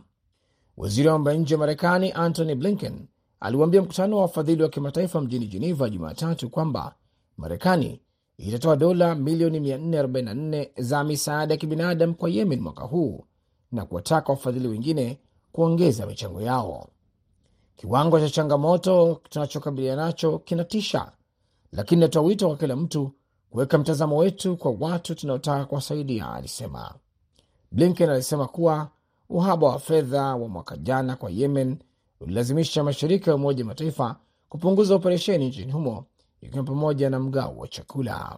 Waziri 0.78 1.08
wa 1.08 1.14
mambo 1.14 1.32
ya 1.32 1.38
nje 1.38 1.56
wa 1.56 1.60
Marekani 1.60 2.12
Antony 2.12 2.56
Blinken 2.56 3.08
aliwaambia 3.42 3.82
mkutano 3.82 4.16
wa 4.16 4.22
wafadhili 4.22 4.64
wa 4.64 4.70
kimataifa 4.70 5.22
mjini 5.22 5.48
Geneva 5.48 5.90
Jumatatu 5.90 6.50
kwamba 6.50 6.96
Marekani 7.38 8.02
itatoa 8.38 8.76
dola 8.76 9.16
milioni 9.16 9.60
444 9.60 10.70
za 10.78 11.04
misaada 11.04 11.54
ya 11.54 11.58
kibinadamu 11.58 12.16
kwa 12.16 12.30
Yemen 12.30 12.60
mwaka 12.62 12.84
huu 12.84 13.26
na 13.72 13.86
kuwataka 13.86 14.32
wafadhili 14.32 14.68
wengine 14.68 15.20
kuongeza 15.52 16.06
michango 16.06 16.42
yao. 16.42 16.88
Kiwango 17.76 18.20
cha 18.20 18.30
changamoto 18.30 19.22
tunachokabiliana 19.30 20.06
nacho 20.06 20.40
kinatisha, 20.40 21.12
lakini 21.72 22.02
natoa 22.02 22.24
wito 22.24 22.48
kwa 22.48 22.58
kila 22.58 22.76
mtu 22.76 23.12
kuweka 23.50 23.78
mtazamo 23.78 24.18
wetu 24.18 24.58
kwa 24.58 24.76
watu 24.80 25.16
tunaotaka 25.16 25.66
kuwasaidia, 25.66 26.34
alisema. 26.34 26.94
Blinken 27.72 28.10
alisema 28.10 28.48
kuwa 28.48 28.90
uhaba 29.30 29.68
wa 29.68 29.80
fedha 29.80 30.36
wa 30.36 30.48
mwaka 30.48 30.78
jana 30.78 31.16
kwa 31.16 31.32
Yemen 31.32 31.78
ulilazimisha 32.22 32.84
mashirika 32.84 33.32
ya 33.32 33.36
Umoja 33.36 33.66
Mataifa 33.66 34.16
kupunguza 34.50 34.96
operesheni 34.96 35.48
nchini 35.48 35.72
humo, 35.72 36.06
ikiwa 36.42 36.64
pamoja 36.64 37.10
na 37.10 37.20
mgao 37.20 37.58
wa 37.58 37.68
chakula. 37.68 38.38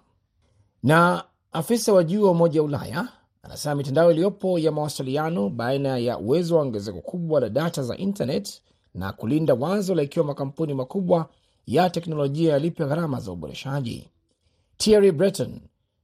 Na 0.84 1.24
afisa 1.52 1.94
wa 1.94 2.04
juu 2.04 2.24
wa 2.24 2.32
Umoja 2.32 2.62
wa 2.62 2.68
Ulaya 2.68 3.08
anasema 3.44 3.76
mitandao 3.76 4.12
iliyopo 4.12 4.60
ya 4.60 4.72
mawasiliano 4.72 5.50
baina 5.50 5.98
ya 5.98 6.18
uwezo 6.18 6.56
wa 6.56 6.62
ongezeko 6.62 7.02
kubwa 7.02 7.40
la 7.40 7.50
data 7.50 7.84
za 7.84 7.98
internet 7.98 8.62
na 8.94 9.14
kulinda 9.14 9.54
wazo 9.54 9.96
la 9.96 10.04
ikiwa 10.04 10.26
makampuni 10.26 10.74
makubwa 10.74 11.30
ya 11.68 11.90
teknolojia 11.90 12.52
yalipe 12.54 12.86
gharama 12.86 13.20
za 13.20 13.32
uboreshaji. 13.32 14.10
Thierry 14.78 15.12
Breton 15.12 15.60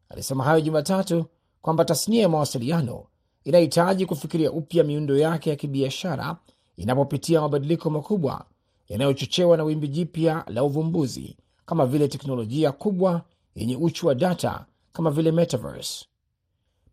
alisema 0.10 0.44
hayo 0.44 0.62
Jumatatu 0.62 1.26
kwamba 1.62 1.86
tasnia 1.86 2.22
ya 2.22 2.30
mawasiliano 2.30 3.06
inahitaji 3.44 4.06
kufikiria 4.06 4.52
upya 4.52 4.84
miundo 4.84 5.18
yake 5.18 5.50
ya 5.50 5.56
kibiashara 5.56 6.38
inapopitia 6.80 7.42
mabadiliko 7.42 7.90
makubwa 7.90 8.46
yanayochochewa 8.88 9.58
na 9.58 9.64
wimbi 9.64 9.88
jipya 9.88 10.44
la 10.48 10.64
uvumbuzi 10.64 11.38
kama 11.66 11.86
vile 11.86 12.08
teknolojia 12.08 12.72
kubwa 12.72 13.22
yenye 13.56 13.76
uchu 13.76 14.08
wa 14.08 14.16
data 14.16 14.66
kama 14.94 15.12
vile 15.12 15.32
metaverse. 15.32 16.06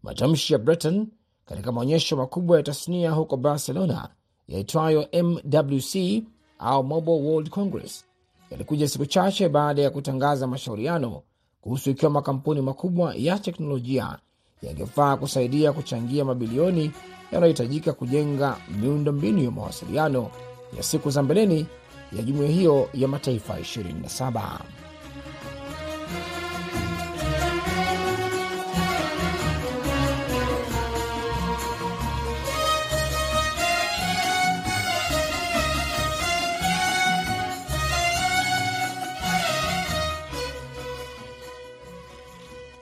Matamshi 0.03 0.53
ya 0.53 0.59
Breton 0.59 1.07
katika 1.45 1.73
maonyesho 1.73 2.17
makubwa 2.17 2.57
ya 2.57 2.63
tasnia 2.63 3.11
huko 3.11 3.37
Barcelona 3.37 4.09
yaitwayo 4.49 5.09
MWC 5.23 6.23
au 6.59 6.85
Mobile 6.85 7.21
World 7.29 7.51
Congress 7.51 8.05
yalikuja 8.51 8.89
siku 8.89 9.07
chache 9.07 9.49
baada 9.49 9.83
ya 9.83 9.91
kutangaza 9.91 10.47
mashauriano 10.47 11.23
kuhusu 11.61 11.91
ikiwa 11.91 12.11
makampuni 12.11 12.61
makubwa 12.61 13.15
ya 13.15 13.39
teknolojia 13.39 14.19
yangefaa 14.63 15.17
kusaidia 15.17 15.73
kuchangia 15.73 16.25
mabilioni 16.25 16.91
yanayohitajika 17.33 17.93
kujenga 17.93 18.57
miundo 18.81 19.13
mbinu 19.13 19.45
ya 19.45 19.51
mawasiliano 19.51 20.31
ya 20.77 20.83
siku 20.83 21.11
za 21.11 21.23
mbeleni 21.23 21.67
ya 22.17 22.23
jumuiya 22.23 22.51
hiyo 22.51 22.89
ya 22.95 23.09
mataifa 23.09 23.59
27. 23.59 24.59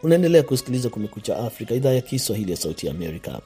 Unaendelea 0.05 0.43
kusikiliza 0.43 0.89
Kumekucha 0.89 1.39
Afrika, 1.39 1.75
idhaa 1.75 1.93
ya 1.93 2.01
Kiswahili 2.01 2.51
ya 2.51 2.57
Sauti 2.57 2.89
Amerika. 2.89 3.41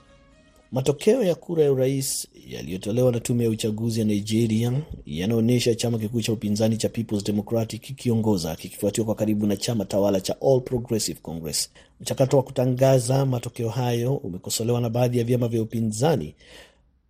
Matokeo 0.73 1.23
ya 1.25 1.35
kura 1.35 1.65
ya 1.65 1.73
urais 1.73 2.29
yaliyotolewa 2.49 3.12
na 3.12 3.21
tume 3.21 3.45
ya 3.45 3.50
uchaguzi 3.50 4.00
ya 4.00 4.07
Nigeria 4.07 4.73
yanaonyesha 5.07 5.75
chama 5.75 5.99
kikuu 5.99 6.21
cha 6.21 6.33
upinzani 6.33 6.77
cha 6.77 6.88
Peoples 6.88 7.25
Democratic 7.25 7.83
kikiongoza 7.83 8.57
kikifuatiwa 8.57 9.05
kwa 9.07 9.15
karibu 9.15 9.47
na 9.47 9.57
chama 9.57 9.85
tawala 9.85 10.21
cha 10.21 10.37
All 10.41 10.61
Progressive 10.61 11.21
Congress. 11.23 11.71
Mchakato 12.00 12.37
wa 12.37 12.43
kutangaza 12.43 13.27
matokeo 13.27 13.69
hayo 13.69 14.15
umekosolewa 14.17 14.81
na 14.81 14.91
baadhi 14.91 15.19
ya 15.19 15.25
vyama 15.25 15.49
vya 15.49 15.62
upinzani 15.62 16.35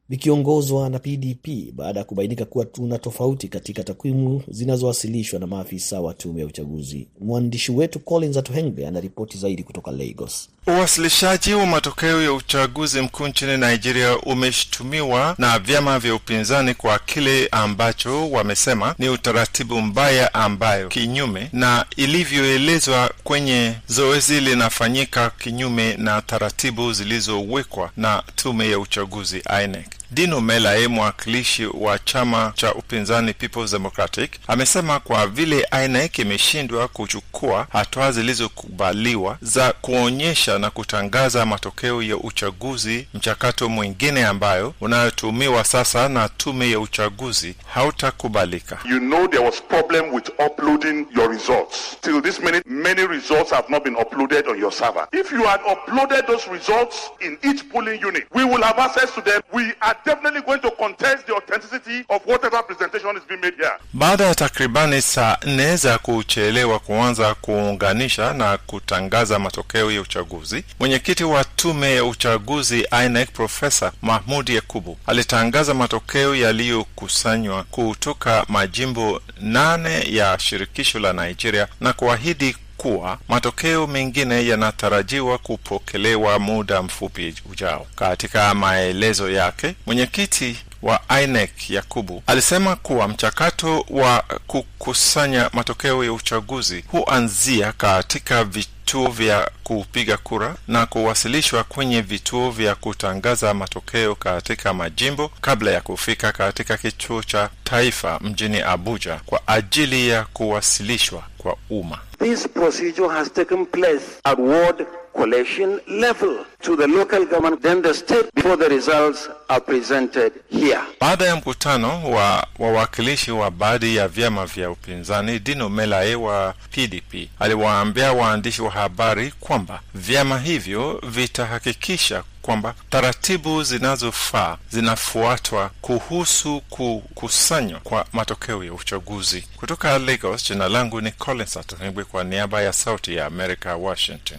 vikiongozwa 0.08 0.90
na 0.90 0.98
PDP 0.98 1.48
baada 1.72 1.98
ya 2.00 2.04
kubainika 2.04 2.44
kuwa 2.44 2.64
tuna 2.64 2.98
tofauti 2.98 3.48
katika 3.48 3.84
takwimu 3.84 4.42
zinazowasilishwa 4.48 5.40
na 5.40 5.46
maafisa 5.46 6.00
wa 6.00 6.14
tume 6.14 6.40
ya 6.40 6.46
uchaguzi. 6.46 7.08
Mwandishi 7.20 7.72
wetu 7.72 8.00
Collins 8.00 8.36
Atohengbe 8.36 8.86
anaripoti 8.86 9.38
zaidi 9.38 9.62
kutoka 9.62 9.90
Lagos. 9.90 10.48
Uwasilishaji 10.66 11.54
wa 11.54 11.66
matokeo 11.66 12.22
ya 12.22 12.32
uchaguzi 12.32 13.00
mkuu 13.00 13.26
nchini 13.28 13.56
Nigeria 13.56 14.18
umeshutumiwa 14.18 15.34
na 15.38 15.58
vyama 15.58 15.98
vya 15.98 16.14
upinzani 16.14 16.74
kwa 16.74 16.98
kile 16.98 17.48
ambacho 17.50 18.30
wamesema 18.30 18.94
ni 18.98 19.08
utaratibu 19.08 19.80
mbaya 19.80 20.34
ambayo 20.34 20.88
kinyume 20.88 21.48
na 21.52 21.86
ilivyoelezwa 21.96 23.10
kwenye 23.24 23.72
zoezi 23.88 24.40
linafanyika 24.40 25.30
kinyume 25.30 25.96
na 25.96 26.22
taratibu 26.22 26.92
zilizowekwa 26.92 27.90
na 27.96 28.22
tume 28.36 28.70
ya 28.70 28.78
uchaguzi 28.78 29.42
INEC. 29.64 29.97
Dino 30.10 30.40
Melaye, 30.40 30.88
mwakilishi 30.88 31.66
wa 31.66 31.98
chama 31.98 32.52
cha 32.54 32.74
upinzani 32.74 33.32
Peoples 33.34 33.70
Democratic, 33.72 34.30
amesema 34.46 35.00
kwa 35.00 35.26
vile 35.26 35.68
INEC 35.84 36.18
imeshindwa 36.18 36.88
kuchukua 36.88 37.66
hatua 37.72 38.12
zilizokubaliwa 38.12 39.38
za 39.42 39.72
kuonyesha 39.72 40.58
na 40.58 40.70
kutangaza 40.70 41.46
matokeo 41.46 42.02
ya 42.02 42.16
uchaguzi, 42.16 43.08
mchakato 43.14 43.68
mwingine 43.68 44.24
ambayo 44.26 44.74
unayotumiwa 44.80 45.64
sasa 45.64 46.08
na 46.08 46.28
tume 46.28 46.70
ya 46.70 46.80
uchaguzi 46.80 47.54
hautakubalika. 47.74 48.78
You 48.84 48.98
know 48.98 49.26
there 49.28 49.44
was 49.44 49.62
problem 49.62 50.14
with 50.14 50.28
uploading 50.46 51.06
your 51.16 51.30
results. 51.30 51.96
Till 52.00 52.22
this 52.22 52.40
minute, 52.40 52.62
many 52.70 53.06
results 53.06 53.50
have 53.50 53.68
not 53.68 53.84
been 53.84 53.96
uploaded 53.96 54.48
on 54.48 54.58
your 54.58 54.72
server. 54.72 55.08
If 55.12 55.32
you 55.32 55.42
had 55.42 55.60
uploaded 55.60 56.26
those 56.26 56.50
results 56.50 57.10
in 57.20 57.38
each 57.50 57.68
polling 57.72 58.00
unit, 58.06 58.24
we 58.34 58.44
will 58.44 58.62
have 58.62 58.78
access 58.78 59.14
to 59.14 59.20
them. 59.20 59.42
We 59.52 59.72
are 59.80 59.96
definitely 60.04 60.42
going 60.42 60.58
to 60.60 60.70
contest 60.70 61.26
the 61.26 61.32
authenticity 61.34 62.04
of 62.08 62.22
whatever 62.26 62.62
presentation 62.62 63.16
is 63.16 63.22
being 63.28 63.40
made 63.40 63.54
here. 63.56 63.72
Baada 63.92 64.24
ya 64.24 64.34
takribani 64.34 65.02
saa 65.02 65.36
nne 65.46 65.76
za 65.76 65.98
kuchelewa 65.98 66.78
kuanza 66.78 67.34
kuunganisha 67.34 68.32
na 68.34 68.58
kutangaza 68.58 69.38
matokeo 69.38 69.90
ya 69.90 70.00
uchaguzi, 70.00 70.64
mwenyekiti 70.80 71.24
wa 71.24 71.44
tume 71.44 71.94
ya 71.94 72.04
uchaguzi 72.04 72.86
INEC 73.06 73.30
Profesa 73.32 73.92
Mahmud 74.02 74.48
Yakubu 74.48 74.98
alitangaza 75.06 75.74
matokeo 75.74 76.34
yaliyokusanywa 76.36 77.64
kutoka 77.64 78.44
majimbo 78.48 79.22
nane 79.40 80.14
ya 80.14 80.38
shirikisho 80.38 80.98
la 80.98 81.12
Nigeria 81.12 81.68
na 81.80 81.92
kuahidi 81.92 82.56
kuwa 82.78 83.18
matokeo 83.28 83.86
mengine 83.86 84.46
yanatarajiwa 84.46 85.38
kupokelewa 85.38 86.38
muda 86.38 86.82
mfupi 86.82 87.34
ujao. 87.52 87.86
Katika 87.96 88.54
maelezo 88.54 89.30
yake, 89.30 89.74
mwenyekiti 89.86 90.56
wa 90.82 91.00
INEC 91.22 91.70
Yakubu 91.70 92.22
alisema 92.26 92.76
kuwa 92.76 93.08
mchakato 93.08 93.84
wa 93.90 94.24
kukusanya 94.46 95.50
matokeo 95.52 96.04
ya 96.04 96.12
uchaguzi 96.12 96.84
huanzia 96.88 97.72
katika 97.72 98.44
vituo 98.88 99.08
vya 99.10 99.50
kupiga 99.64 100.16
kura 100.16 100.54
na 100.68 100.86
kuwasilishwa 100.86 101.64
kwenye 101.64 102.00
vituo 102.00 102.50
vya 102.50 102.74
kutangaza 102.74 103.54
matokeo 103.54 104.14
katika 104.14 104.74
majimbo 104.74 105.30
kabla 105.40 105.70
ya 105.70 105.80
kufika 105.80 106.32
katika 106.32 106.76
kituo 106.76 107.22
cha 107.22 107.50
taifa 107.64 108.18
mjini 108.22 108.60
Abuja 108.60 109.20
kwa 109.26 109.40
ajili 109.48 110.08
ya 110.08 110.24
kuwasilishwa 110.24 111.22
kwa 111.38 111.56
umma. 111.70 111.98
This 112.18 112.48
procedure 112.48 113.08
has 113.08 113.32
taken 113.32 113.66
place 113.66 114.04
at 114.24 114.38
ward 114.38 114.86
collation 115.18 115.80
level 115.88 116.44
to 116.62 116.76
the 116.76 116.86
local 116.86 117.24
government, 117.26 117.60
then 117.62 117.82
the 117.82 117.92
state, 117.94 118.26
before 118.34 118.56
the 118.56 118.68
results 118.68 119.28
are 119.48 119.60
presented 119.60 120.32
here. 120.50 120.80
Baada 121.00 121.24
ya 121.26 121.36
mkutano 121.36 122.10
wa 122.10 122.46
wawakilishi 122.58 123.30
wa 123.30 123.50
baadhi 123.50 123.96
ya 123.96 124.08
vyama 124.08 124.46
vya 124.46 124.70
upinzani, 124.70 125.38
Dino 125.38 125.68
Melae 125.68 126.14
wa 126.14 126.54
PDP 126.70 127.28
aliwaambia 127.38 128.12
waandishi 128.12 128.62
wa 128.62 128.70
habari 128.70 129.32
kwamba 129.40 129.80
vyama 129.94 130.38
hivyo 130.38 131.00
vitahakikisha 131.06 132.22
kwamba 132.42 132.74
taratibu 132.90 133.62
zinazofaa 133.62 134.56
zinafuatwa 134.70 135.70
kuhusu 135.80 136.60
kukusanywa 136.70 137.80
kwa 137.80 138.06
matokeo 138.12 138.64
ya 138.64 138.72
uchaguzi. 138.72 139.44
Kutoka 139.56 139.98
Lagos, 139.98 140.48
jina 140.48 140.68
langu 140.68 141.00
ni 141.00 141.10
Collins 141.12 141.56
Atohengwi 141.56 142.04
kwa 142.04 142.24
niaba 142.24 142.62
ya 142.62 142.72
Sauti 142.72 143.16
ya 143.16 143.26
Amerika, 143.26 143.76
Washington. 143.76 144.38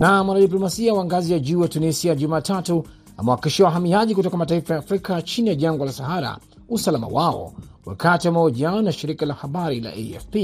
Na 0.00 0.24
mwanadiplomasia 0.24 0.94
wa 0.94 1.04
ngazi 1.04 1.32
ya 1.32 1.38
juu 1.38 1.60
wa 1.60 1.68
Tunisia 1.68 2.14
Jumatatu 2.14 2.84
amewahakikishia 3.16 3.66
wahamiaji 3.66 4.14
kutoka 4.14 4.36
mataifa 4.36 4.74
ya 4.74 4.80
Afrika 4.80 5.22
chini 5.22 5.48
ya 5.48 5.54
jangwa 5.54 5.86
la 5.86 5.92
Sahara 5.92 6.38
usalama 6.68 7.06
wao 7.06 7.52
wakati 7.86 8.28
wa 8.28 8.34
mahojiano 8.34 8.82
na 8.82 8.92
shirika 8.92 9.26
la 9.26 9.34
habari 9.34 9.80
la 9.80 9.90
AFP 9.90 10.36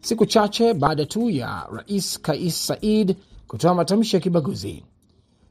siku 0.00 0.26
chache 0.26 0.74
baada 0.74 1.06
tu 1.06 1.30
ya 1.30 1.66
Rais 1.72 2.20
Kais 2.20 2.66
Said 2.66 3.16
kutoa 3.48 3.74
matamshi 3.74 4.16
ya 4.16 4.20
kibaguzi. 4.22 4.84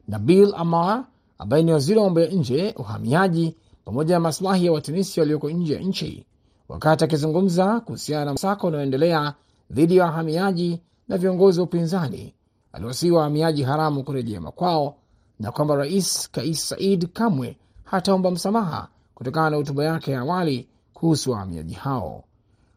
Nabil 0.08 0.54
Amar 0.56 1.06
ambaye 1.38 1.64
ni 1.64 1.72
waziri 1.72 2.00
wa 2.00 2.06
mambo 2.06 2.20
ya 2.22 2.28
nje, 2.28 2.74
uhamiaji 2.78 3.56
pamoja 3.86 4.14
na 4.16 4.20
maslahi 4.20 4.66
ya 4.66 4.72
Watunisia 4.72 5.24
walioko 5.24 5.50
nje 5.50 5.74
ya 5.74 5.80
nchi, 5.80 6.26
wakati 6.70 7.04
akizungumza 7.04 7.80
kuhusiana 7.80 8.26
na 8.26 8.34
msako 8.34 8.68
unaoendelea 8.68 9.34
dhidi 9.72 9.98
ya 9.98 10.06
wahamiaji 10.06 10.82
na 11.08 11.18
viongozi 11.18 11.60
wa 11.60 11.66
upinzani 11.66 12.34
aliwasihi 12.74 13.12
wahamiaji 13.12 13.64
haramu 13.64 14.04
kurejea 14.04 14.42
makwao 14.42 14.96
na 15.40 15.52
kwamba 15.52 15.76
rais 15.76 16.30
Kais 16.32 16.70
Said 16.70 17.08
kamwe 17.14 17.58
hataomba 17.84 18.32
msamaha 18.32 18.88
kutokana 19.16 19.50
na 19.50 19.58
hotuba 19.58 19.84
yake 19.84 20.12
ya 20.12 20.20
awali 20.20 20.68
kuhusu 20.96 21.32
wahamiaji 21.32 21.74
hao. 21.74 22.24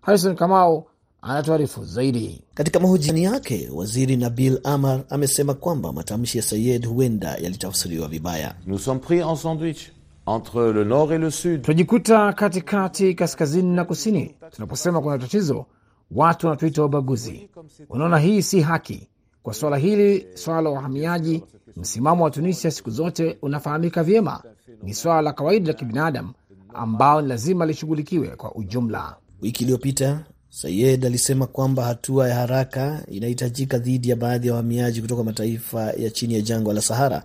Harison 0.01 0.37
Kamau 0.37 0.85
anatuarifu 1.23 1.85
zaidi. 1.85 2.45
Katika 2.55 2.81
mahojiano 2.81 3.19
yake, 3.19 3.69
waziri 3.75 4.17
Nabil 4.17 4.61
Amar 4.65 5.01
amesema 5.11 5.55
kwamba 5.55 5.93
matamshi 5.93 6.39
ya 6.39 6.45
Sayed 6.45 6.87
huenda 6.87 7.29
yalitafsiriwa 7.37 8.09
vibaya. 8.09 8.55
Nous 8.67 8.85
sommes 8.85 9.07
pris 9.07 9.23
en 9.23 9.37
sandwich 9.37 9.79
entre 10.27 10.73
le 10.73 10.85
nord 10.85 11.13
et 11.13 11.21
le 11.21 11.31
sud. 11.31 11.63
Tunajikuta 11.63 12.33
katikati, 12.33 13.15
kaskazini 13.15 13.77
na 13.77 13.85
kusini. 13.85 14.35
Tunaposema 14.51 15.01
kuna 15.01 15.19
tatizo, 15.19 15.67
watu 16.11 16.47
wanatuita 16.47 16.85
ubaguzi. 16.85 17.49
Unaona, 17.89 18.19
hii 18.19 18.43
si 18.43 18.61
haki. 18.61 19.09
Kwa 19.43 19.55
swala 19.55 19.77
hili, 19.77 20.27
swala 20.35 20.61
la 20.61 20.71
wahamiaji, 20.71 21.45
msimamo 21.77 22.25
wa 22.25 22.31
Tunisia 22.31 22.71
siku 22.71 22.91
zote 22.91 23.39
unafahamika 23.43 24.03
vyema. 24.03 24.43
Ni 24.83 24.95
swala 24.95 25.23
la 25.23 25.33
kawaida 25.33 25.67
la 25.67 25.73
kibinadamu 25.73 26.33
ambao 26.75 27.23
ni 27.23 27.29
lazima 27.29 27.67
lishughulikiwe 27.67 28.29
kwa 28.29 28.55
ujumla. 28.55 29.17
Wiki 29.43 29.63
iliyopita 29.65 30.25
Sayed 30.51 31.07
alisema 31.07 31.47
kwamba 31.47 31.85
hatua 31.85 32.29
ya 32.29 32.35
haraka 32.35 33.05
inahitajika 33.11 33.79
dhidi 33.79 34.09
ya 34.11 34.17
baadhi 34.17 34.47
ya 34.47 34.53
wahamiaji 34.53 35.01
kutoka 35.01 35.25
mataifa 35.25 35.83
ya 35.93 36.11
chini 36.11 36.35
ya 36.35 36.41
jangwa 36.41 36.75
la 36.75 36.81
Sahara 36.81 37.25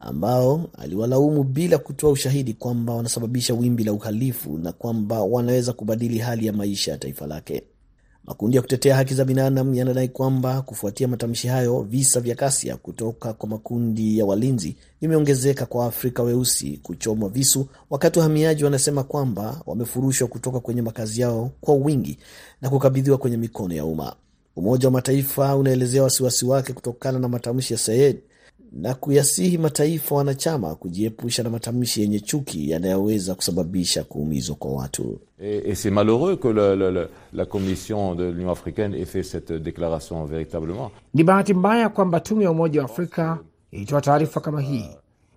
ambao 0.00 0.70
aliwalaumu 0.78 1.44
bila 1.44 1.78
kutoa 1.78 2.10
ushahidi 2.10 2.52
kwamba 2.54 2.94
wanasababisha 2.94 3.54
wimbi 3.54 3.84
la 3.84 3.92
uhalifu 3.92 4.58
na 4.58 4.72
kwamba 4.72 5.22
wanaweza 5.22 5.72
kubadili 5.72 6.18
hali 6.18 6.46
ya 6.46 6.52
maisha 6.52 6.92
ya 6.92 6.98
taifa 6.98 7.26
lake. 7.26 7.62
Makundi 8.24 8.56
ya 8.56 8.62
kutetea 8.62 8.96
haki 8.96 9.14
za 9.14 9.24
binadamu 9.24 9.74
yanadai 9.74 10.08
kwamba 10.08 10.62
kufuatia 10.62 11.08
matamshi 11.08 11.48
hayo, 11.48 11.82
visa 11.82 12.20
vya 12.20 12.34
ghasia 12.34 12.76
kutoka 12.76 13.32
kwa 13.32 13.48
makundi 13.48 14.18
ya 14.18 14.26
walinzi 14.26 14.76
vimeongezeka 15.00 15.66
kwa 15.66 15.80
Waafrika 15.80 16.22
weusi 16.22 16.80
kuchomwa 16.82 17.28
visu, 17.28 17.66
wakati 17.90 18.18
wahamiaji 18.18 18.64
wanasema 18.64 19.02
kwamba 19.04 19.62
wamefurushwa 19.66 20.28
kutoka 20.28 20.60
kwenye 20.60 20.82
makazi 20.82 21.20
yao 21.20 21.50
kwa 21.60 21.74
wingi 21.74 22.18
na 22.60 22.70
kukabidhiwa 22.70 23.18
kwenye 23.18 23.36
mikono 23.36 23.74
ya 23.74 23.84
umma. 23.84 24.16
Umoja 24.56 24.88
wa 24.88 24.92
Mataifa 24.92 25.56
unaelezea 25.56 26.02
wasiwasi 26.02 26.44
wake 26.46 26.72
kutokana 26.72 27.18
na 27.18 27.28
matamshi 27.28 27.72
ya 27.72 27.78
Sayed 27.78 28.16
na 28.72 28.94
kuyasihi 28.94 29.58
mataifa 29.58 30.14
wanachama 30.14 30.74
kujiepusha 30.74 31.42
na 31.42 31.50
matamshi 31.50 32.00
yenye 32.00 32.20
chuki 32.20 32.70
yanayoweza 32.70 33.34
kusababisha 33.34 34.04
kuumizwa 34.04 34.56
kwa 34.56 34.72
watu. 34.72 35.18
Et, 35.40 35.62
et 35.70 35.74
c'est 35.74 35.90
malheureux 35.92 36.36
que 36.36 36.48
le, 36.48 36.76
le, 36.76 36.90
le, 36.90 37.08
la 37.32 37.44
Commission 37.46 38.14
de 38.14 38.24
l'Union 38.30 38.50
africaine 38.50 38.94
ait 38.94 39.04
fait 39.08 39.22
cette 39.24 39.52
déclaration 39.52 40.24
véritablement. 40.24 40.90
Ni 41.14 41.24
bahati 41.24 41.54
mbaya 41.54 41.88
kwamba 41.88 42.20
tume 42.20 42.44
ya 42.44 42.50
Umoja 42.50 42.80
wa 42.80 42.84
Afrika 42.86 43.38
ilitoa 43.70 44.00
taarifa 44.00 44.40
kama 44.40 44.60
hii, 44.60 44.86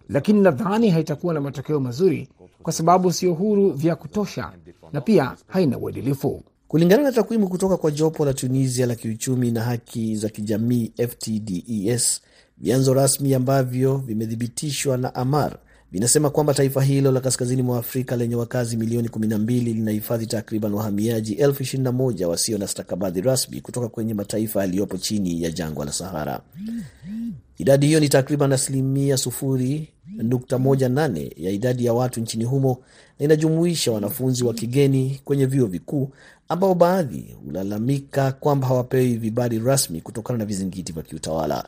lakini 0.09 0.41
nadhani 0.41 0.89
haitakuwa 0.89 1.33
na 1.33 1.41
matokeo 1.41 1.79
mazuri 1.79 2.29
kwa 2.63 2.73
sababu 2.73 3.13
sio 3.13 3.33
huru 3.33 3.71
vya 3.71 3.95
kutosha 3.95 4.51
na 4.93 5.01
pia 5.01 5.35
haina 5.47 5.77
uadilifu. 5.77 6.43
Kulingana 6.67 7.03
na 7.03 7.11
takwimu 7.11 7.47
kutoka 7.49 7.77
kwa 7.77 7.91
jopo 7.91 8.25
la 8.25 8.33
Tunisia 8.33 8.85
la 8.85 8.95
kiuchumi 8.95 9.51
na 9.51 9.61
haki 9.61 10.15
za 10.15 10.29
kijamii 10.29 10.91
FTDES, 11.09 12.21
vyanzo 12.57 12.93
rasmi 12.93 13.33
ambavyo 13.33 13.97
vimethibitishwa 13.97 14.97
na 14.97 15.15
Amar 15.15 15.57
vinasema 15.91 16.29
kwamba 16.29 16.53
taifa 16.53 16.83
hilo 16.83 17.11
la 17.11 17.21
kaskazini 17.21 17.61
mwa 17.61 17.77
Afrika 17.79 18.15
lenye 18.15 18.35
wakazi 18.35 18.77
milioni 18.77 19.07
12 19.07 19.63
linahifadhi 19.63 20.27
takriban 20.27 20.73
wahamiaji 20.73 21.33
elfu 21.33 21.63
21 21.63 22.25
wasio 22.25 22.57
na 22.57 22.67
stakabadhi 22.67 23.21
rasmi 23.21 23.61
kutoka 23.61 23.89
kwenye 23.89 24.13
mataifa 24.13 24.61
yaliyopo 24.61 24.97
chini 24.97 25.43
ya 25.43 25.51
jangwa 25.51 25.85
la 25.85 25.93
Sahara. 25.93 26.41
Idadi 27.57 27.87
hiyo 27.87 27.99
ni 27.99 28.09
takriban 28.09 28.53
asilimia 28.53 29.15
0.18 29.15 31.31
ya 31.37 31.51
idadi 31.51 31.85
ya 31.85 31.93
watu 31.93 32.21
nchini 32.21 32.43
humo 32.43 32.77
na 33.19 33.25
inajumuisha 33.25 33.91
wanafunzi 33.91 34.43
wa 34.43 34.53
kigeni 34.53 35.21
kwenye 35.25 35.45
vyuo 35.45 35.67
vikuu 35.67 36.09
ambao 36.49 36.75
baadhi 36.75 37.35
hulalamika 37.45 38.31
kwamba 38.31 38.67
hawapewi 38.67 39.17
vibali 39.17 39.59
rasmi 39.59 40.01
kutokana 40.01 40.39
na 40.39 40.45
vizingiti 40.45 40.91
vya 40.93 41.03
kiutawala. 41.03 41.65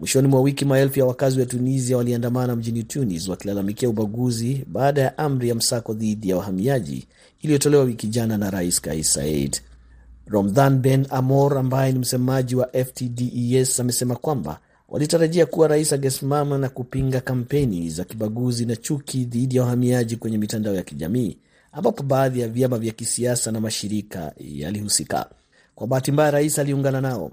Mwishoni 0.00 0.28
mwa 0.28 0.40
wiki 0.40 0.64
maelfu 0.64 0.98
ya 0.98 1.04
wakazi 1.04 1.40
wa 1.40 1.46
Tunisia 1.46 1.96
waliandamana 1.96 2.56
mjini 2.56 2.82
Tunis 2.82 3.28
wakilalamikia 3.28 3.88
ubaguzi 3.88 4.64
baada 4.68 5.00
ya 5.00 5.18
amri 5.18 5.48
ya 5.48 5.54
msako 5.54 5.94
dhidi 5.94 6.28
ya 6.28 6.36
wahamiaji 6.36 7.06
iliyotolewa 7.42 7.84
wiki 7.84 8.06
jana 8.06 8.38
na 8.38 8.50
Rais 8.50 8.80
Kais 8.80 9.12
Saied. 9.12 9.60
Romdhan 10.26 10.78
Ben 10.78 11.06
Amor 11.10 11.58
ambaye 11.58 11.92
ni 11.92 11.98
msemaji 11.98 12.56
wa 12.56 12.68
FTDES 12.68 13.80
amesema 13.80 14.16
kwamba 14.16 14.60
walitarajia 14.88 15.46
kuwa 15.46 15.68
rais 15.68 15.92
angesimama 15.92 16.58
na 16.58 16.68
kupinga 16.68 17.20
kampeni 17.20 17.90
za 17.90 18.04
kibaguzi 18.04 18.66
na 18.66 18.76
chuki 18.76 19.24
dhidi 19.24 19.56
ya 19.56 19.62
wahamiaji 19.62 20.16
kwenye 20.16 20.38
mitandao 20.38 20.74
ya 20.74 20.82
kijamii 20.82 21.36
ambapo 21.72 22.02
baadhi 22.02 22.40
ya 22.40 22.48
vyama 22.48 22.78
vya 22.78 22.92
kisiasa 22.92 23.52
na 23.52 23.60
mashirika 23.60 24.32
yalihusika. 24.38 25.30
Kwa 25.74 25.86
bahati 25.86 26.12
mbaya, 26.12 26.30
rais 26.30 26.58
aliungana 26.58 27.00
nao. 27.00 27.32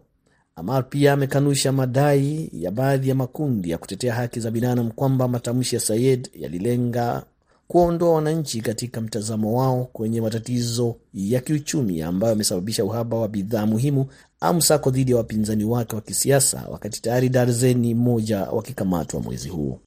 Amar 0.60 0.90
pia 0.90 1.14
amekanusha 1.14 1.72
madai 1.72 2.50
ya 2.54 2.72
baadhi 2.72 3.10
ya 3.10 3.16
makundi 3.16 3.70
ya 3.70 3.78
kutetea 3.78 4.14
haki 4.16 4.40
za 4.40 4.52
binadamu 4.52 4.94
kwamba 4.94 5.28
matamshi 5.28 5.76
ya 5.76 5.82
Sayed 5.82 6.30
yalilenga 6.36 7.24
kuwaondoa 7.68 8.14
wananchi 8.14 8.62
katika 8.62 9.02
mtazamo 9.02 9.58
wao 9.60 9.90
kwenye 9.94 10.22
matatizo 10.22 10.96
ya 11.14 11.40
kiuchumi 11.40 12.02
ambayo 12.02 12.32
yamesababisha 12.32 12.86
uhaba 12.86 13.18
wa 13.18 13.28
bidhaa 13.28 13.66
muhimu 13.66 14.06
au 14.42 14.54
msako 14.54 14.90
dhidi 14.92 15.12
ya 15.12 15.18
wapinzani 15.18 15.64
wake 15.64 15.96
wa 15.96 16.02
kisiasa, 16.02 16.64
wakati 16.72 17.02
tayari 17.02 17.30
darzeni 17.30 17.94
moja 17.94 18.40
wakikamatwa 18.42 19.20
mwezi 19.22 19.50
huu. 19.50 19.80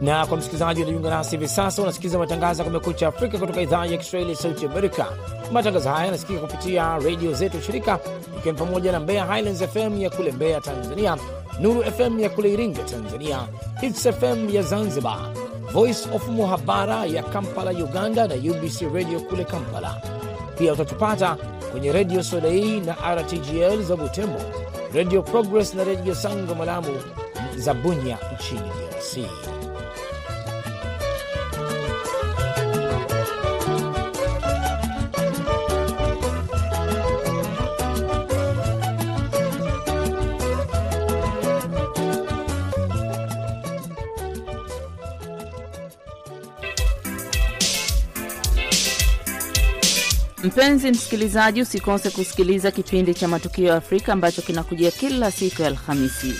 Na 0.00 0.26
kwa 0.26 0.36
msikilizaji 0.36 0.82
unajiunga 0.82 1.10
nasi 1.10 1.30
hivi 1.30 1.48
sasa, 1.48 1.82
unasikiliza 1.82 2.18
matangazo 2.18 2.62
ya 2.62 2.68
Kumekucha 2.68 3.08
Afrika 3.08 3.38
kutoka 3.38 3.60
idhaa 3.62 3.86
ya 3.86 3.96
Kiswahili 3.96 4.30
ya 4.30 4.36
Sauti 4.36 4.66
Amerika. 4.66 5.06
Matangazo 5.52 5.90
haya 5.90 6.04
yanasikika 6.04 6.40
kupitia 6.40 6.98
redio 6.98 7.32
zetu 7.32 7.60
shirika, 7.62 7.98
ikiwa 8.38 8.52
ni 8.52 8.58
pamoja 8.58 8.92
na 8.92 9.00
Mbeya 9.00 9.24
Highlands 9.26 9.64
FM 9.64 10.00
ya 10.02 10.10
kule 10.10 10.32
Mbeya 10.32 10.60
Tanzania, 10.60 11.16
Nuru 11.60 11.82
FM 11.84 12.20
ya 12.20 12.28
kule 12.30 12.52
Iringa 12.52 12.82
Tanzania, 12.82 13.38
Hits 13.80 14.08
FM 14.10 14.48
ya 14.54 14.62
Zanzibar, 14.62 15.18
Voice 15.72 16.08
of 16.14 16.28
Muhabara 16.28 17.04
ya 17.06 17.22
Kampala 17.22 17.70
Uganda 17.70 18.28
na 18.28 18.34
UBC 18.34 18.82
Radio 18.94 19.20
kule 19.20 19.44
Kampala. 19.44 20.02
Pia 20.58 20.72
utatupata 20.72 21.36
kwenye 21.72 21.92
redio 21.92 22.22
Solei 22.22 22.80
na 22.80 22.96
RTGL 23.14 23.82
za 23.82 23.96
Butembo, 23.96 24.40
redio 24.94 25.22
Progress 25.22 25.74
na 25.74 25.84
redio 25.84 26.14
Sango 26.14 26.54
Malamu 26.54 26.96
za 27.56 27.74
Bunya 27.74 28.18
nchini 28.34 28.60
DRC. 28.60 29.18
Mpenzi 50.50 50.90
msikilizaji, 50.90 51.62
usikose 51.62 52.10
kusikiliza 52.10 52.70
kipindi 52.70 53.14
cha 53.14 53.28
Matukio 53.28 53.66
ya 53.66 53.74
Afrika 53.74 54.12
ambacho 54.12 54.42
kinakujia 54.42 54.90
kila 54.90 55.30
siku 55.30 55.62
ya 55.62 55.68
Alhamisi. 55.68 56.34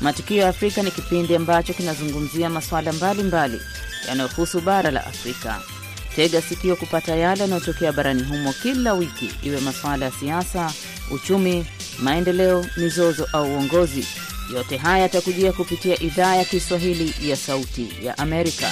Matukio 0.00 0.36
ya 0.36 0.48
Afrika 0.48 0.82
ni 0.82 0.90
kipindi 0.90 1.36
ambacho 1.36 1.72
kinazungumzia 1.72 2.50
masuala 2.50 2.92
mbalimbali 2.92 3.60
yanayohusu 4.08 4.60
bara 4.60 4.90
la 4.90 5.06
Afrika. 5.06 5.60
Tega 6.16 6.42
sikio 6.42 6.76
kupata 6.76 7.16
yale 7.16 7.40
yanayotokea 7.40 7.92
barani 7.92 8.22
humo 8.22 8.52
kila 8.62 8.94
wiki, 8.94 9.30
iwe 9.42 9.60
masuala 9.60 10.04
ya 10.06 10.12
siasa, 10.12 10.72
uchumi, 11.10 11.66
maendeleo, 11.98 12.66
mizozo 12.76 13.28
au 13.32 13.52
uongozi. 13.52 14.06
Yote 14.54 14.76
haya 14.76 15.02
yatakujia 15.02 15.52
kupitia 15.52 16.02
idhaa 16.02 16.36
ya 16.36 16.44
Kiswahili 16.44 17.14
ya 17.30 17.36
Sauti 17.36 17.88
ya 18.02 18.18
Amerika. 18.18 18.70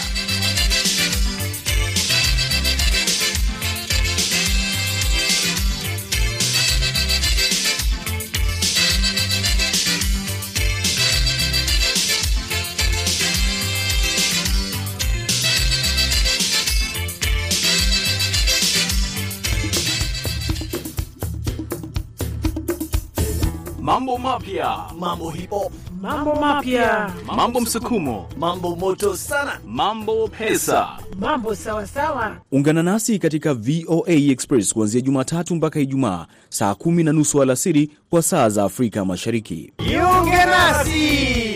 Mapya, 24.39 24.79
mambo 24.99 25.31
hip 25.31 25.51
hop, 25.51 25.73
mambo 26.01 26.35
mapya, 26.35 27.13
mambo 27.37 27.61
msukumo, 27.61 28.29
mambo 28.39 28.77
moto 28.77 29.17
sana, 29.17 29.61
mambo 29.67 30.29
pesa, 30.29 30.89
mambo 31.21 31.55
sawa 31.55 31.87
sawa. 31.87 32.37
Ungana 32.53 32.83
nasi 32.83 33.19
katika 33.19 33.55
VOA 33.55 34.11
Express 34.13 34.73
kuanzia 34.75 35.01
Jumatatu 35.01 35.55
mpaka 35.55 35.81
Ijumaa 35.81 36.27
saa 36.49 36.75
kumi 36.75 37.05
na 37.05 37.13
nusu 37.13 37.43
alasiri 37.43 37.91
kwa 38.11 38.23
saa 38.23 38.49
za 38.49 38.65
Afrika 38.65 39.05
Mashariki. 39.05 39.73
Jiunge 39.89 40.45
nasi. 40.45 41.48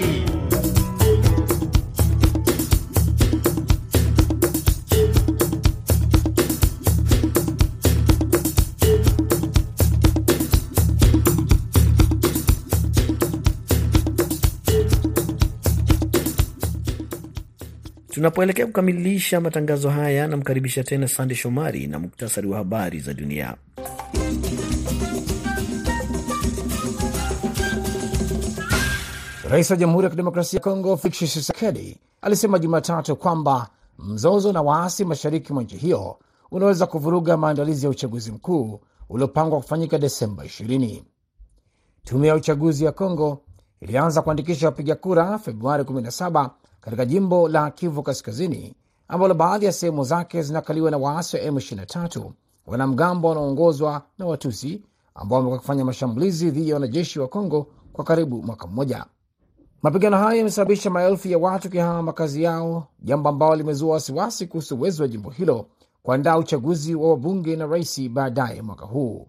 Tunapoelekea 18.12 18.66
kukamilisha 18.66 19.40
matangazo 19.40 19.90
haya, 19.90 20.26
namkaribisha 20.28 20.84
tena 20.84 21.08
Sande 21.08 21.34
Shomari 21.34 21.86
na 21.86 21.98
muktasari 21.98 22.48
wa 22.48 22.58
habari 22.58 23.00
za 23.00 23.14
dunia. 23.14 23.56
Rais 29.50 29.70
wa 29.70 29.76
Jamhuri 29.76 30.04
ya 30.04 30.10
Kidemokrasia 30.10 30.56
ya 30.58 30.62
Kongo 30.64 30.96
Felix 30.96 31.16
Tshisekedi 31.18 31.98
alisema 32.22 32.58
Jumatatu 32.58 33.16
kwamba 33.16 33.68
mzozo 33.98 34.52
na 34.52 34.62
waasi 34.62 35.04
mashariki 35.04 35.52
mwa 35.52 35.62
nchi 35.62 35.76
hiyo 35.76 36.18
unaweza 36.50 36.86
kuvuruga 36.86 37.36
maandalizi 37.36 37.86
ya 37.86 37.90
uchaguzi 37.90 38.32
mkuu 38.32 38.80
uliopangwa 39.08 39.60
kufanyika 39.60 39.98
Desemba 39.98 40.44
20. 40.44 41.02
Tume 42.04 42.28
ya 42.28 42.34
uchaguzi 42.34 42.84
ya 42.84 42.92
Kongo 42.92 43.42
ilianza 43.80 44.22
kuandikisha 44.22 44.66
wapiga 44.66 44.94
kura 44.94 45.38
Februari 45.38 45.82
17 45.82 46.50
katika 46.82 47.04
jimbo 47.06 47.48
la 47.48 47.70
Kivu 47.70 48.02
Kaskazini 48.02 48.74
ambalo 49.08 49.34
baadhi 49.34 49.66
ya 49.66 49.72
sehemu 49.72 50.04
zake 50.04 50.42
zinakaliwa 50.42 50.90
na 50.90 50.98
waasi 50.98 51.36
wa 51.36 51.42
M23, 51.42 52.30
wanamgambo 52.66 53.28
wanaoongozwa 53.28 54.02
na 54.18 54.26
Watusi 54.26 54.82
ambao 55.14 55.36
wamekuwa 55.38 55.56
wakifanya 55.56 55.84
mashambulizi 55.84 56.50
dhidi 56.50 56.68
ya 56.68 56.74
wanajeshi 56.74 57.20
wa 57.20 57.28
Kongo 57.28 57.66
kwa 57.92 58.04
karibu 58.04 58.42
mwaka 58.42 58.66
mmoja. 58.66 59.04
Mapigano 59.82 60.16
hayo 60.16 60.38
yamesababisha 60.38 60.90
maelfu 60.90 61.28
ya 61.28 61.38
watu 61.38 61.70
kihama 61.70 62.02
makazi 62.02 62.42
yao, 62.42 62.86
jambo 63.00 63.28
ambalo 63.28 63.56
limezua 63.56 63.92
wasiwasi 63.92 64.46
kuhusu 64.46 64.76
uwezo 64.76 65.02
wa 65.02 65.08
jimbo 65.08 65.30
hilo 65.30 65.66
kuandaa 66.02 66.38
uchaguzi 66.38 66.94
wa 66.94 67.10
wabunge 67.10 67.56
na 67.56 67.66
rais 67.66 68.08
baadaye 68.08 68.62
mwaka 68.62 68.86
huu. 68.86 69.26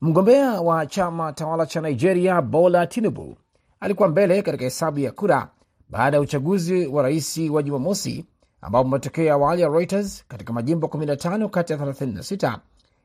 Mgombea 0.00 0.60
wa 0.60 0.86
chama 0.86 1.32
tawala 1.32 1.66
cha 1.66 1.80
Nigeria 1.80 2.42
Bola 2.42 2.86
Tinubu 2.86 3.36
alikuwa 3.80 4.08
mbele 4.08 4.42
katika 4.42 4.64
hesabu 4.64 4.98
ya 4.98 5.12
kura 5.12 5.48
baada 5.92 6.16
ya 6.16 6.20
uchaguzi 6.20 6.86
wa 6.86 7.02
rais 7.02 7.38
wa 7.38 7.62
Jumamosi, 7.62 8.24
ambapo 8.60 8.88
matokeo 8.88 9.24
ya 9.24 9.34
awali 9.34 9.62
ya 9.62 9.68
Reuters 9.68 10.24
katika 10.28 10.52
majimbo 10.52 10.86
15 10.86 11.48
kati 11.48 11.72
ya 11.72 11.78
36 11.78 12.58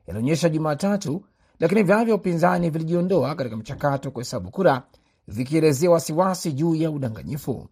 yalionyesha 0.06 0.48
Jumatatu, 0.48 1.22
lakini 1.60 1.82
vyama 1.82 2.04
vya 2.04 2.14
upinzani 2.14 2.70
vilijiondoa 2.70 3.34
katika 3.34 3.56
mchakato 3.56 4.08
wa 4.08 4.12
kuhesabu 4.12 4.50
kura 4.50 4.82
vikielezea 5.28 5.90
wasiwasi 5.90 6.52
juu 6.52 6.74
ya 6.74 6.90
udanganyifu. 6.90 7.68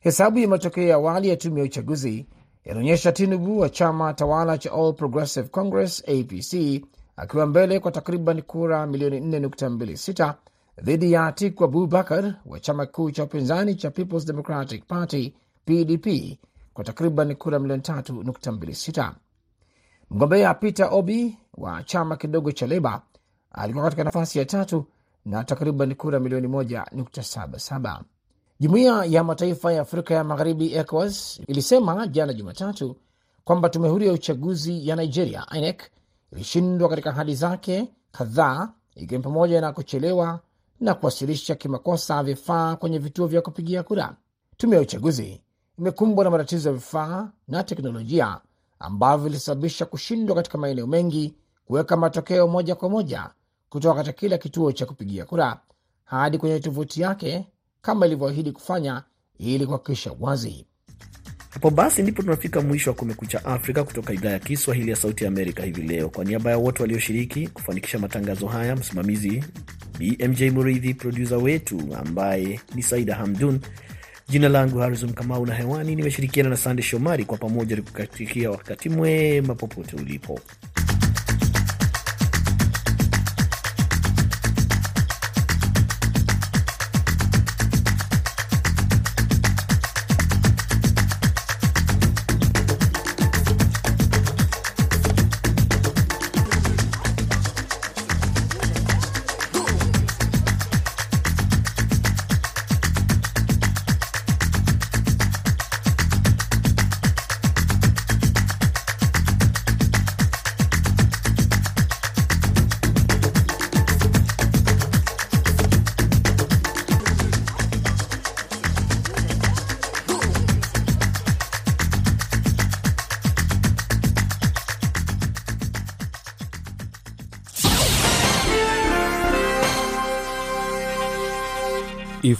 Hesabu 0.00 0.38
ya 0.38 0.48
matokeo 0.48 0.84
ya 0.88 0.94
awali 0.94 1.28
ya 1.28 1.36
tume 1.36 1.60
ya 1.60 1.66
uchaguzi 1.66 2.26
yanaonyesha 2.64 3.12
Tinubu 3.12 3.58
wa 3.60 3.68
chama 3.70 4.14
tawala 4.14 4.58
cha 4.58 4.72
All 4.72 4.94
Progressive 4.94 5.48
Congress 5.48 6.04
APC 6.08 6.82
akiwa 7.16 7.46
mbele 7.46 7.80
kwa 7.80 7.92
takriban 7.92 8.42
kura 8.42 8.86
milioni 8.86 9.20
4.26 9.20 10.34
dhidi 10.82 11.12
ya 11.12 11.26
Atiku 11.26 11.64
Abubakar 11.64 12.34
wa 12.46 12.60
chama 12.60 12.86
kikuu 12.86 13.10
cha 13.10 13.24
upinzani 13.24 13.74
cha 13.74 13.90
Peoples 13.90 14.26
Democratic 14.26 14.86
Party 14.86 15.34
PDP 15.64 16.38
kwa 16.74 16.84
takriban 16.84 17.34
kura 17.36 17.58
milioni 17.58 17.82
3.26. 17.82 19.12
Mgombea 20.10 20.54
Peter 20.54 20.88
Obi 20.92 21.38
wa 21.54 21.82
chama 21.82 22.16
kidogo 22.16 22.52
cha 22.52 22.66
Leba 22.66 23.02
alikuwa 23.52 23.84
katika 23.84 24.04
nafasi 24.04 24.38
ya 24.38 24.44
tatu 24.44 24.84
na 25.24 25.44
takriban 25.44 25.94
kura 25.94 26.20
milioni 26.20 26.46
1.77. 26.48 28.00
Jumuiya 28.60 29.04
ya 29.04 29.24
Mataifa 29.24 29.72
ya 29.72 29.80
Afrika 29.82 30.14
ya 30.14 30.24
Magharibi, 30.24 30.74
ECOWAS, 30.74 31.40
ilisema 31.46 32.06
jana 32.06 32.32
Jumatatu 32.32 32.96
kwamba 33.44 33.68
tume 33.68 33.88
huru 33.88 34.04
ya 34.04 34.12
uchaguzi 34.12 34.88
ya 34.88 34.96
Nigeria, 34.96 35.46
INEC, 35.56 35.82
ilishindwa 36.32 36.88
katika 36.88 37.10
ahadi 37.10 37.34
zake 37.34 37.88
kadhaa, 38.12 38.68
ikiwa 38.94 39.20
pamoja 39.20 39.60
na 39.60 39.72
kuchelewa 39.72 40.40
na 40.80 40.94
kuwasilisha 40.94 41.54
kimakosa 41.54 42.22
vifaa 42.22 42.76
kwenye 42.76 42.98
vituo 42.98 43.26
vya 43.26 43.42
kupigia 43.42 43.82
kura. 43.82 44.16
Tume 44.56 44.76
ya 44.76 44.82
uchaguzi 44.82 45.40
imekumbwa 45.78 46.24
na 46.24 46.30
matatizo 46.30 46.68
ya 46.68 46.74
vifaa 46.74 47.30
na 47.48 47.62
teknolojia 47.64 48.40
ambavyo 48.78 49.24
vilisababisha 49.28 49.84
kushindwa 49.86 50.36
katika 50.36 50.58
maeneo 50.58 50.86
mengi 50.86 51.34
kuweka 51.64 51.96
matokeo 51.96 52.48
moja 52.48 52.74
kwa 52.74 52.88
moja 52.88 53.30
kutoka 53.68 53.94
katika 53.94 54.12
kila 54.20 54.38
kituo 54.38 54.72
cha 54.72 54.86
kupigia 54.86 55.24
kura 55.24 55.60
hadi 56.04 56.38
kwenye 56.38 56.60
tovuti 56.60 57.00
yake 57.00 57.46
kama 57.82 58.06
ilivyoahidi 58.06 58.52
kufanya 58.52 59.02
ili 59.38 59.66
kuhakikisha 59.66 60.12
wazi. 60.20 60.66
Hapo 61.50 61.70
basi 61.70 62.02
ndipo 62.02 62.22
tunafika 62.22 62.60
mwisho 62.60 62.90
wa 62.90 62.96
Kumekucha 62.96 63.44
Afrika 63.44 63.84
kutoka 63.84 64.12
idhaa 64.12 64.30
ya 64.30 64.38
Kiswahili 64.38 64.90
ya 64.90 64.96
Sauti 64.96 65.24
ya 65.24 65.28
Amerika 65.30 65.62
hivi 65.62 65.82
leo. 65.82 66.08
Kwa 66.08 66.24
niaba 66.24 66.50
ya 66.50 66.58
wote 66.58 66.82
walioshiriki 66.82 67.48
kufanikisha 67.48 67.98
matangazo 67.98 68.46
haya, 68.46 68.76
msimamizi 68.76 69.44
BMJ 70.00 70.42
Muridhi, 70.42 70.94
produsa 70.94 71.36
wetu 71.36 71.80
ambaye 71.98 72.60
ni 72.74 72.82
Saida 72.82 73.14
Hamdun, 73.14 73.60
jina 74.28 74.48
langu 74.48 74.78
Harizon 74.78 75.12
Kamau 75.12 75.46
na 75.46 75.54
hewani 75.54 75.96
nimeshirikiana 75.96 76.50
na 76.50 76.56
Sande 76.56 76.82
Shomari, 76.82 77.24
kwa 77.24 77.38
pamoja 77.38 77.76
nikukatikia 77.76 78.50
wakati 78.50 78.88
mwema 78.88 79.54
popote 79.54 79.96
ulipo. 79.96 80.40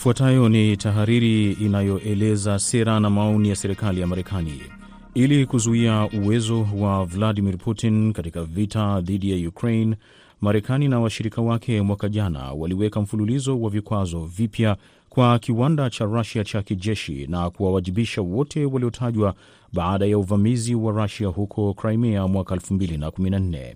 Ifuatayo 0.00 0.48
ni 0.48 0.76
tahariri 0.76 1.52
inayoeleza 1.52 2.58
sera 2.58 3.00
na 3.00 3.10
maoni 3.10 3.48
ya 3.48 3.56
serikali 3.56 4.00
ya 4.00 4.06
Marekani. 4.06 4.60
Ili 5.14 5.46
kuzuia 5.46 6.08
uwezo 6.24 6.66
wa 6.78 7.04
Vladimir 7.04 7.58
Putin 7.58 8.12
katika 8.12 8.44
vita 8.44 9.00
dhidi 9.00 9.30
ya 9.42 9.48
Ukraine, 9.48 9.96
Marekani 10.40 10.88
na 10.88 11.00
washirika 11.00 11.42
wake 11.42 11.82
mwaka 11.82 12.08
jana 12.08 12.52
waliweka 12.52 13.00
mfululizo 13.00 13.60
wa 13.60 13.70
vikwazo 13.70 14.24
vipya 14.24 14.76
kwa 15.08 15.38
kiwanda 15.38 15.90
cha 15.90 16.04
Rusia 16.04 16.44
cha 16.44 16.62
kijeshi 16.62 17.26
na 17.26 17.50
kuwawajibisha 17.50 18.22
wote 18.22 18.64
waliotajwa 18.64 19.34
baada 19.72 20.06
ya 20.06 20.18
uvamizi 20.18 20.74
wa 20.74 20.92
Rusia 21.02 21.28
huko 21.28 21.74
Crimea 21.74 22.28
mwaka 22.28 22.54
2014. 22.54 23.74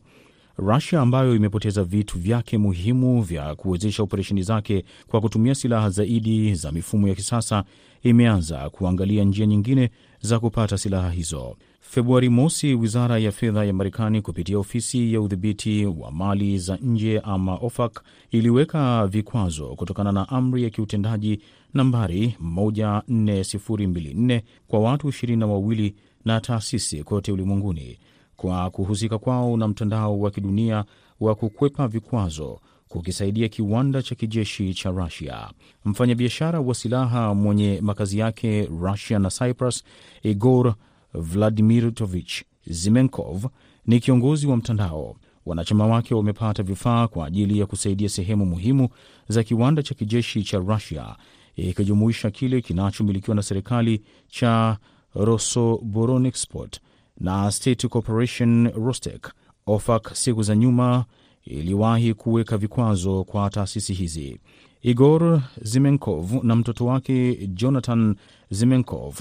Rusia 0.56 1.00
ambayo 1.00 1.36
imepoteza 1.36 1.84
vitu 1.84 2.18
vyake 2.18 2.58
muhimu 2.58 3.22
vya 3.22 3.54
kuwezesha 3.54 4.02
operesheni 4.02 4.42
zake 4.42 4.84
kwa 5.06 5.20
kutumia 5.20 5.54
silaha 5.54 5.90
zaidi 5.90 6.54
za 6.54 6.72
mifumo 6.72 7.08
ya 7.08 7.14
kisasa 7.14 7.64
imeanza 8.02 8.70
kuangalia 8.70 9.24
njia 9.24 9.46
nyingine 9.46 9.90
za 10.20 10.38
kupata 10.40 10.78
silaha 10.78 11.10
hizo. 11.10 11.56
Februari 11.80 12.28
mosi, 12.28 12.74
wizara 12.74 13.18
ya 13.18 13.32
fedha 13.32 13.64
ya 13.64 13.72
Marekani 13.72 14.22
kupitia 14.22 14.58
ofisi 14.58 15.12
ya 15.14 15.20
udhibiti 15.20 15.86
wa 15.86 16.12
mali 16.12 16.58
za 16.58 16.76
nje 16.76 17.18
ama 17.24 17.54
OFAC 17.54 18.00
iliweka 18.30 19.06
vikwazo 19.06 19.66
kutokana 19.66 20.12
na 20.12 20.28
amri 20.28 20.62
ya 20.62 20.70
kiutendaji 20.70 21.40
nambari 21.74 22.36
14024 22.44 24.40
kwa 24.68 24.80
watu 24.80 25.08
ishirini 25.08 25.40
na 25.40 25.46
wawili 25.46 25.94
na 26.24 26.40
taasisi 26.40 27.02
kote 27.04 27.32
ulimwenguni 27.32 27.98
kwa 28.36 28.70
kuhusika 28.70 29.18
kwao 29.18 29.56
na 29.56 29.68
mtandao 29.68 30.20
wa 30.20 30.30
kidunia 30.30 30.84
wa 31.20 31.34
kukwepa 31.34 31.88
vikwazo 31.88 32.60
kukisaidia 32.88 33.48
kiwanda 33.48 34.02
cha 34.02 34.14
kijeshi 34.14 34.74
cha 34.74 34.90
Rusia. 34.90 35.50
Mfanyabiashara 35.84 36.60
wa 36.60 36.74
silaha 36.74 37.34
mwenye 37.34 37.78
makazi 37.82 38.18
yake 38.18 38.66
Rusia 38.80 39.18
na 39.18 39.30
Cyprus, 39.30 39.84
Igor 40.22 40.74
Vladimirovich 41.14 42.42
Zimenkov 42.66 43.46
ni 43.86 44.00
kiongozi 44.00 44.46
wa 44.46 44.56
mtandao. 44.56 45.16
Wanachama 45.46 45.86
wake 45.86 46.14
wamepata 46.14 46.62
vifaa 46.62 47.08
kwa 47.08 47.26
ajili 47.26 47.58
ya 47.58 47.66
kusaidia 47.66 48.08
sehemu 48.08 48.46
muhimu 48.46 48.88
za 49.28 49.42
kiwanda 49.42 49.82
cha 49.82 49.94
kijeshi 49.94 50.42
cha 50.42 50.58
Rusia, 50.58 51.16
ikijumuisha 51.56 52.30
kile 52.30 52.60
kinachomilikiwa 52.60 53.34
na 53.36 53.42
serikali 53.42 54.02
cha 54.28 54.78
Rosoboronexport 55.14 56.80
na 57.20 57.50
State 57.50 57.88
Corporation 57.88 58.70
Rostec. 58.70 59.32
OFAC 59.66 60.14
siku 60.14 60.42
za 60.42 60.56
nyuma 60.56 61.04
iliwahi 61.44 62.14
kuweka 62.14 62.56
vikwazo 62.58 63.24
kwa 63.24 63.50
taasisi 63.50 63.94
hizi. 63.94 64.40
Igor 64.82 65.42
Zimenkov 65.62 66.44
na 66.44 66.56
mtoto 66.56 66.86
wake 66.86 67.46
Jonathan 67.46 68.14
Zimenkov 68.50 69.20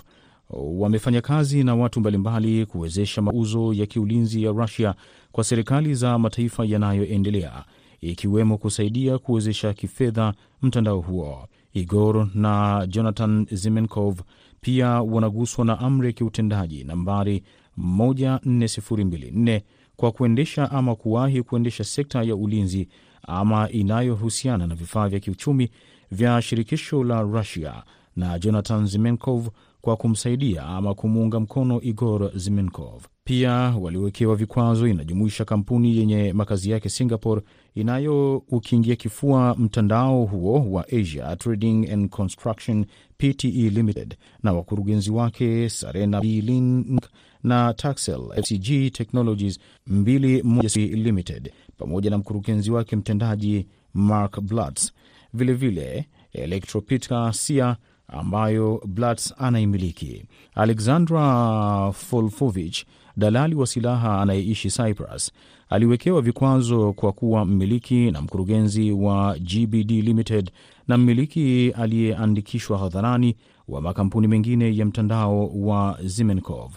wamefanya 0.49 1.21
kazi 1.21 1.63
na 1.63 1.75
watu 1.75 1.99
mbalimbali 1.99 2.65
kuwezesha 2.65 3.21
mauzo 3.21 3.73
ya 3.73 3.86
kiulinzi 3.86 4.43
ya 4.43 4.51
Rusia 4.51 4.95
kwa 5.32 5.43
serikali 5.43 5.95
za 5.95 6.19
mataifa 6.19 6.65
yanayoendelea, 6.65 7.63
ikiwemo 8.01 8.58
kusaidia 8.58 9.17
kuwezesha 9.17 9.73
kifedha 9.73 10.34
mtandao 10.62 10.99
huo. 11.01 11.47
Igor 11.73 12.27
na 12.34 12.86
Jonathan 12.89 13.45
Zimenkov 13.51 14.19
pia 14.62 14.88
wanaguswa 15.01 15.65
na 15.65 15.79
amri 15.79 16.08
ya 16.08 16.13
kiutendaji 16.13 16.84
nambari 16.84 17.43
14024 17.79 19.62
kwa 19.95 20.12
kuendesha 20.12 20.71
ama 20.71 20.95
kuwahi 20.95 21.43
kuendesha 21.43 21.83
sekta 21.83 22.23
ya 22.23 22.36
ulinzi 22.36 22.88
ama 23.27 23.69
inayohusiana 23.69 24.67
na 24.67 24.75
vifaa 24.75 25.07
vya 25.09 25.19
kiuchumi 25.19 25.69
vya 26.12 26.41
shirikisho 26.41 27.03
la 27.03 27.21
Rusia, 27.21 27.83
na 28.15 28.39
Jonathan 28.39 28.88
Zimenkov 28.88 29.47
kwa 29.81 29.97
kumsaidia 29.97 30.63
ama 30.65 30.93
kumuunga 30.93 31.39
mkono 31.39 31.81
Igor 31.81 32.31
Zimenkov. 32.38 33.03
Pia 33.23 33.51
waliowekewa 33.51 34.36
vikwazo 34.36 34.88
inajumuisha 34.88 35.45
kampuni 35.45 35.97
yenye 35.97 36.33
makazi 36.33 36.71
yake 36.71 36.89
Singapore 36.89 37.41
inayoukingia 37.75 38.95
kifua 38.95 39.55
mtandao 39.59 40.25
huo 40.25 40.71
wa 40.71 40.88
Asia 40.88 41.36
Trading 41.36 41.89
and 41.91 42.09
Construction 42.09 42.86
Pte 43.17 43.47
Limited 43.47 44.15
na 44.43 44.53
wakurugenzi 44.53 45.12
wake 45.12 45.69
Sarena 45.69 46.21
Bilin 46.21 46.99
na 47.43 47.73
Taxel 47.73 48.21
FCG 48.43 48.91
Technologies 48.91 49.60
2 49.91 50.95
Limited 51.03 51.51
pamoja 51.77 52.10
na 52.10 52.17
mkurugenzi 52.17 52.71
wake 52.71 52.95
mtendaji 52.95 53.67
Mark 53.93 54.41
Blatz, 54.41 54.91
vilevile 55.34 56.06
Electropita 56.34 57.34
Sia 57.34 57.77
ambayo 58.08 58.82
Blatz 58.88 59.34
anaimiliki. 59.38 60.25
Alexandra 60.56 61.91
Folfovich, 61.91 62.86
dalali 63.17 63.56
wa 63.56 63.67
silaha 63.67 64.21
anayeishi 64.21 64.69
Cyprus, 64.71 65.32
aliwekewa 65.69 66.21
vikwazo 66.21 66.93
kwa 66.93 67.12
kuwa 67.13 67.45
mmiliki 67.45 68.12
na 68.12 68.21
mkurugenzi 68.21 68.91
wa 68.91 69.38
GBD 69.39 69.91
Limited 69.91 70.51
na 70.88 70.97
mmiliki 70.97 71.71
aliyeandikishwa 71.71 72.77
hadharani 72.77 73.36
wa 73.67 73.82
makampuni 73.82 74.27
mengine 74.27 74.77
ya 74.77 74.86
mtandao 74.86 75.47
wa 75.47 75.99
Zimenkov. 76.06 76.71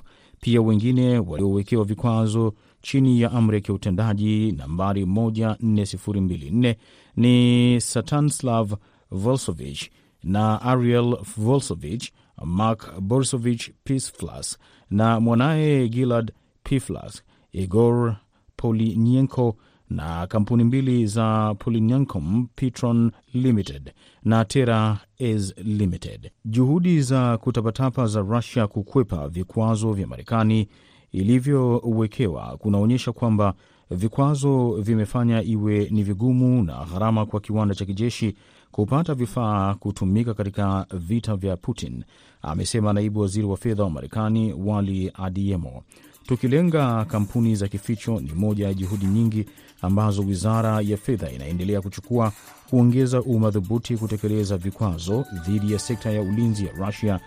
Pia 0.46 0.62
wengine 0.62 1.18
waliowekewa 1.18 1.84
vikwazo 1.84 2.54
chini 2.82 3.20
ya 3.20 3.32
amri 3.32 3.56
ya 3.56 3.60
kiutendaji 3.60 4.52
nambari 4.52 5.04
14024 5.04 6.74
ni 7.16 7.80
Satanslav 7.80 8.72
Volsovich 9.10 9.90
na 10.22 10.62
Ariel 10.62 11.16
Volsovich, 11.36 12.12
Mark 12.44 13.00
Borsovich 13.00 13.70
Pisflas 13.84 14.58
na 14.90 15.20
mwanaye 15.20 15.88
Gilad 15.88 16.32
Piflas, 16.62 17.22
Igor 17.52 18.16
Polinyenko 18.56 19.56
na 19.90 20.26
kampuni 20.26 20.64
mbili 20.64 21.06
za 21.06 21.54
Polinyankom 21.58 22.46
Petron 22.54 23.10
Limited 23.34 23.92
na 24.24 24.44
Terra 24.44 24.98
Es 25.18 25.54
Limited. 25.64 26.30
Juhudi 26.44 27.02
za 27.02 27.38
kutapatapa 27.38 28.06
za 28.06 28.20
Rusia 28.20 28.66
kukwepa 28.66 29.28
vikwazo 29.28 29.92
vya 29.92 30.06
Marekani 30.06 30.68
ilivyowekewa 31.12 32.56
kunaonyesha 32.58 33.12
kwamba 33.12 33.54
vikwazo 33.90 34.72
vimefanya 34.80 35.42
iwe 35.42 35.88
ni 35.90 36.02
vigumu 36.02 36.62
na 36.64 36.84
gharama 36.92 37.26
kwa 37.26 37.40
kiwanda 37.40 37.74
cha 37.74 37.84
kijeshi 37.84 38.34
kupata 38.70 39.14
vifaa 39.14 39.74
kutumika 39.74 40.34
katika 40.34 40.86
vita 40.92 41.36
vya 41.36 41.56
Putin, 41.56 42.04
amesema 42.42 42.92
naibu 42.92 43.20
waziri 43.20 43.46
wa 43.46 43.56
fedha 43.56 43.82
wa 43.84 43.90
Marekani 43.90 44.52
Wali 44.52 45.10
Adiemo. 45.14 45.82
Tukilenga 46.26 47.04
kampuni 47.04 47.54
za 47.56 47.68
kificho 47.68 48.20
ni 48.20 48.32
moja 48.32 48.66
ya 48.66 48.74
juhudi 48.74 49.06
nyingi 49.06 49.46
ambazo 49.82 50.22
wizara 50.22 50.80
ya 50.80 50.96
fedha 50.96 51.30
inaendelea 51.30 51.80
kuchukua 51.80 52.32
kuongeza 52.70 53.22
umadhubuti 53.22 53.96
kutekeleza 53.96 54.56
vikwazo 54.56 55.24
dhidi 55.46 55.72
ya 55.72 55.78
sekta 55.78 56.10
ya 56.10 56.22
ulinzi 56.22 56.66
ya 56.66 56.72
Rusia 56.72 57.20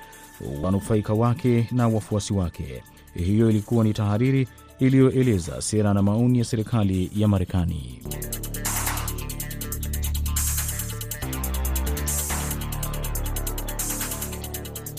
wanufaika 0.64 1.14
wake 1.14 1.68
na 1.72 1.88
wafuasi 1.88 2.34
wake. 2.34 2.84
Hiyo 3.14 3.50
ilikuwa 3.50 3.84
ni 3.84 3.94
tahariri 3.94 4.48
iliyoeleza 4.80 5.62
sera 5.62 5.94
na 5.94 6.02
maoni 6.02 6.40
ya 6.40 6.46
serikali 6.46 7.12
ya 7.16 7.28
Marekani. 7.28 8.02